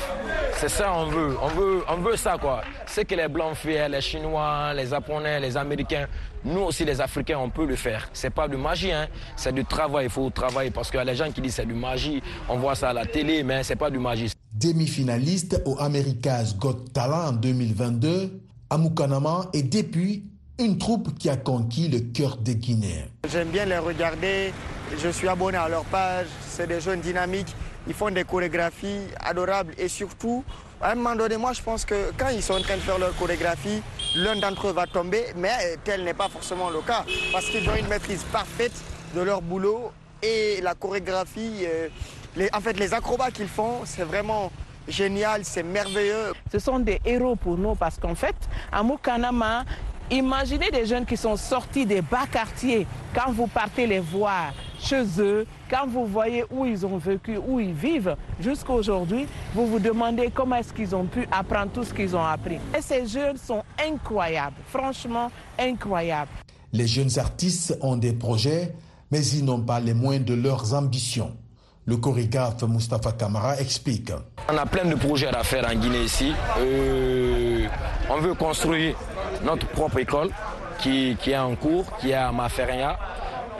C'est 0.53 0.69
ça 0.69 0.91
on 0.93 1.05
veut. 1.05 1.37
On 1.41 1.47
veut, 1.47 1.83
on 1.87 1.97
veut 1.97 2.15
ça 2.15 2.37
quoi. 2.39 2.61
Ce 2.85 3.01
que 3.01 3.15
les 3.15 3.27
blancs 3.27 3.55
font, 3.55 3.69
les 3.89 4.01
chinois, 4.01 4.73
les 4.73 4.87
japonais, 4.87 5.39
les 5.39 5.55
américains, 5.55 6.07
nous 6.43 6.61
aussi 6.61 6.83
les 6.85 6.99
africains 6.99 7.37
on 7.37 7.49
peut 7.49 7.65
le 7.65 7.75
faire. 7.75 8.09
C'est 8.13 8.31
pas 8.31 8.47
de 8.47 8.57
magie 8.57 8.91
hein. 8.91 9.07
c'est 9.35 9.53
du 9.53 9.63
travail, 9.65 10.05
il 10.05 10.11
faut 10.11 10.29
travailler 10.29 10.71
parce 10.71 10.89
qu'il 10.89 10.97
y 10.97 11.01
a 11.01 11.05
les 11.05 11.15
gens 11.15 11.31
qui 11.31 11.41
disent 11.41 11.55
c'est 11.55 11.65
du 11.65 11.73
magie, 11.73 12.21
on 12.49 12.57
voit 12.57 12.75
ça 12.75 12.89
à 12.89 12.93
la 12.93 13.05
télé 13.05 13.43
mais 13.43 13.63
c'est 13.63 13.75
pas 13.75 13.89
du 13.89 13.99
magie. 13.99 14.31
Demi-finaliste 14.59 15.61
au 15.65 15.77
America's 15.79 16.57
Got 16.57 16.85
Talent 16.91 17.27
en 17.27 17.31
2022, 17.33 18.41
Amoukanama 18.71 19.51
est 19.53 19.61
depuis 19.61 20.23
une 20.57 20.79
troupe 20.79 21.15
qui 21.19 21.29
a 21.29 21.37
conquis 21.37 21.87
le 21.89 21.99
cœur 21.99 22.37
des 22.37 22.55
Guinéens. 22.55 23.05
J'aime 23.29 23.49
bien 23.49 23.65
les 23.65 23.77
regarder, 23.77 24.51
je 24.97 25.09
suis 25.09 25.27
abonné 25.27 25.57
à 25.57 25.69
leur 25.69 25.83
page, 25.85 26.25
c'est 26.49 26.65
des 26.65 26.81
jeunes 26.81 27.01
dynamiques, 27.01 27.55
ils 27.87 27.93
font 27.93 28.09
des 28.09 28.23
chorégraphies 28.23 29.01
adorables 29.19 29.75
et 29.77 29.87
surtout, 29.87 30.43
à 30.81 30.93
un 30.93 30.95
moment 30.95 31.15
donné, 31.15 31.37
moi 31.37 31.53
je 31.53 31.61
pense 31.61 31.85
que 31.85 32.11
quand 32.17 32.29
ils 32.29 32.41
sont 32.41 32.55
en 32.55 32.61
train 32.61 32.77
de 32.77 32.81
faire 32.81 32.97
leur 32.97 33.15
chorégraphie, 33.15 33.83
l'un 34.15 34.37
d'entre 34.39 34.69
eux 34.69 34.73
va 34.73 34.87
tomber, 34.87 35.25
mais 35.35 35.77
tel 35.83 36.03
n'est 36.03 36.15
pas 36.15 36.29
forcément 36.29 36.71
le 36.71 36.81
cas, 36.81 37.05
parce 37.31 37.45
qu'ils 37.45 37.69
ont 37.69 37.75
une 37.75 37.87
maîtrise 37.87 38.23
parfaite 38.31 38.73
de 39.15 39.21
leur 39.21 39.43
boulot 39.43 39.91
et 40.23 40.61
la 40.61 40.73
chorégraphie, 40.73 41.63
euh, 41.63 41.89
les, 42.37 42.49
en 42.53 42.61
fait 42.61 42.79
les 42.79 42.93
acrobats 42.93 43.31
qu'ils 43.31 43.47
font, 43.47 43.81
c'est 43.85 44.03
vraiment 44.03 44.51
génial, 44.87 45.43
c'est 45.43 45.63
merveilleux. 45.63 46.33
Ce 46.51 46.59
sont 46.59 46.79
des 46.79 47.01
héros 47.03 47.35
pour 47.35 47.57
nous 47.57 47.75
parce 47.75 47.97
qu'en 47.97 48.15
fait, 48.15 48.35
à 48.71 48.83
Mukanama, 48.83 49.65
Imaginez 50.09 50.71
des 50.71 50.85
jeunes 50.85 51.05
qui 51.05 51.17
sont 51.17 51.35
sortis 51.35 51.85
des 51.85 52.01
bas 52.01 52.25
quartiers. 52.31 52.87
Quand 53.13 53.29
vous 53.33 53.47
partez 53.47 53.85
les 53.85 53.99
voir 53.99 54.53
chez 54.79 55.03
eux, 55.19 55.45
quand 55.69 55.85
vous 55.85 56.05
voyez 56.05 56.45
où 56.49 56.65
ils 56.65 56.85
ont 56.85 56.97
vécu, 56.97 57.37
où 57.37 57.59
ils 57.59 57.73
vivent, 57.73 58.15
jusqu'à 58.39 58.71
aujourd'hui, 58.71 59.27
vous 59.53 59.67
vous 59.67 59.79
demandez 59.79 60.31
comment 60.33 60.55
est-ce 60.55 60.71
qu'ils 60.71 60.95
ont 60.95 61.03
pu 61.03 61.27
apprendre 61.29 61.73
tout 61.73 61.83
ce 61.83 61.93
qu'ils 61.93 62.15
ont 62.15 62.23
appris. 62.23 62.57
Et 62.77 62.81
ces 62.81 63.05
jeunes 63.05 63.35
sont 63.35 63.63
incroyables, 63.85 64.55
franchement 64.69 65.29
incroyables. 65.59 66.31
Les 66.71 66.87
jeunes 66.87 67.19
artistes 67.19 67.77
ont 67.81 67.97
des 67.97 68.13
projets, 68.13 68.73
mais 69.11 69.25
ils 69.25 69.43
n'ont 69.43 69.61
pas 69.61 69.81
les 69.81 69.93
moyens 69.93 70.25
de 70.25 70.35
leurs 70.35 70.73
ambitions. 70.73 71.35
Le 71.87 71.95
chorégraphe 71.95 72.63
Mustafa 72.63 73.13
Kamara 73.13 73.57
explique. 73.61 74.11
On 74.51 74.57
a 74.57 74.65
plein 74.65 74.83
de 74.83 74.95
projets 74.95 75.27
à 75.27 75.41
faire 75.45 75.65
en 75.65 75.73
Guinée 75.73 76.03
ici. 76.03 76.33
Euh, 76.59 77.65
on 78.09 78.19
veut 78.19 78.33
construire 78.33 78.93
notre 79.45 79.67
propre 79.67 79.99
école 79.99 80.29
qui, 80.79 81.15
est 81.25 81.37
en 81.37 81.55
cours, 81.55 81.85
qui 81.97 82.09
est 82.09 82.13
à 82.13 82.29
Maferia. 82.33 82.99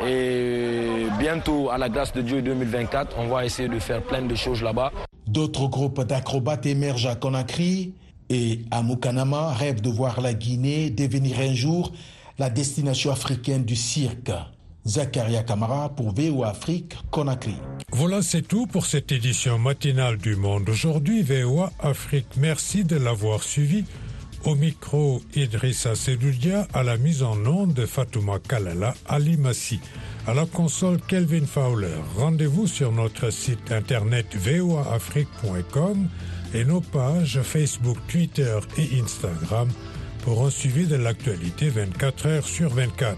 Et 0.05 1.07
bientôt, 1.17 1.69
à 1.69 1.77
la 1.77 1.87
grâce 1.87 2.11
de 2.11 2.21
Dieu 2.21 2.41
2024, 2.41 3.15
on 3.17 3.27
va 3.27 3.45
essayer 3.45 3.69
de 3.69 3.79
faire 3.79 4.01
plein 4.01 4.21
de 4.21 4.35
choses 4.35 4.61
là-bas. 4.61 4.91
D'autres 5.25 5.67
groupes 5.67 6.01
d'acrobates 6.01 6.65
émergent 6.65 7.07
à 7.07 7.15
Conakry 7.15 7.93
et 8.29 8.59
à 8.71 8.83
Mukanama 8.83 9.53
rêvent 9.53 9.81
de 9.81 9.89
voir 9.89 10.19
la 10.19 10.33
Guinée 10.33 10.89
devenir 10.89 11.39
un 11.39 11.53
jour 11.53 11.93
la 12.37 12.49
destination 12.49 13.11
africaine 13.11 13.63
du 13.63 13.77
cirque. 13.77 14.31
Zakaria 14.87 15.43
Kamara 15.43 15.89
pour 15.89 16.13
VO 16.13 16.43
Afrique, 16.43 16.95
Conakry. 17.11 17.55
Voilà, 17.91 18.21
c'est 18.21 18.41
tout 18.41 18.67
pour 18.67 18.85
cette 18.85 19.11
édition 19.11 19.59
matinale 19.59 20.17
du 20.17 20.35
Monde. 20.35 20.69
Aujourd'hui, 20.69 21.23
VOA 21.23 21.71
Afrique, 21.79 22.27
merci 22.37 22.83
de 22.83 22.95
l'avoir 22.95 23.43
suivi. 23.43 23.85
Au 24.45 24.55
micro, 24.55 25.21
Idrissa 25.35 25.95
Sedoudia, 25.95 26.67
à 26.73 26.83
la 26.83 26.97
mise 26.97 27.23
en 27.23 27.45
onde 27.45 27.73
de 27.73 27.85
Fatouma 27.85 28.39
Kalala 28.39 28.93
Alimassi. 29.07 29.79
À 30.25 30.33
la 30.33 30.45
console, 30.45 30.99
Kelvin 31.07 31.45
Fowler. 31.45 31.95
Rendez-vous 32.15 32.67
sur 32.67 32.91
notre 32.91 33.29
site 33.29 33.71
internet 33.71 34.35
voaafrique.com 34.35 36.07
et 36.53 36.65
nos 36.65 36.81
pages 36.81 37.41
Facebook, 37.41 37.97
Twitter 38.07 38.59
et 38.77 39.01
Instagram 39.01 39.69
pour 40.27 40.45
un 40.45 40.49
suivi 40.49 40.87
de 40.87 40.97
l'actualité 40.97 41.69
24 41.69 42.25
heures 42.27 42.45
sur 42.45 42.69
24. 42.69 43.15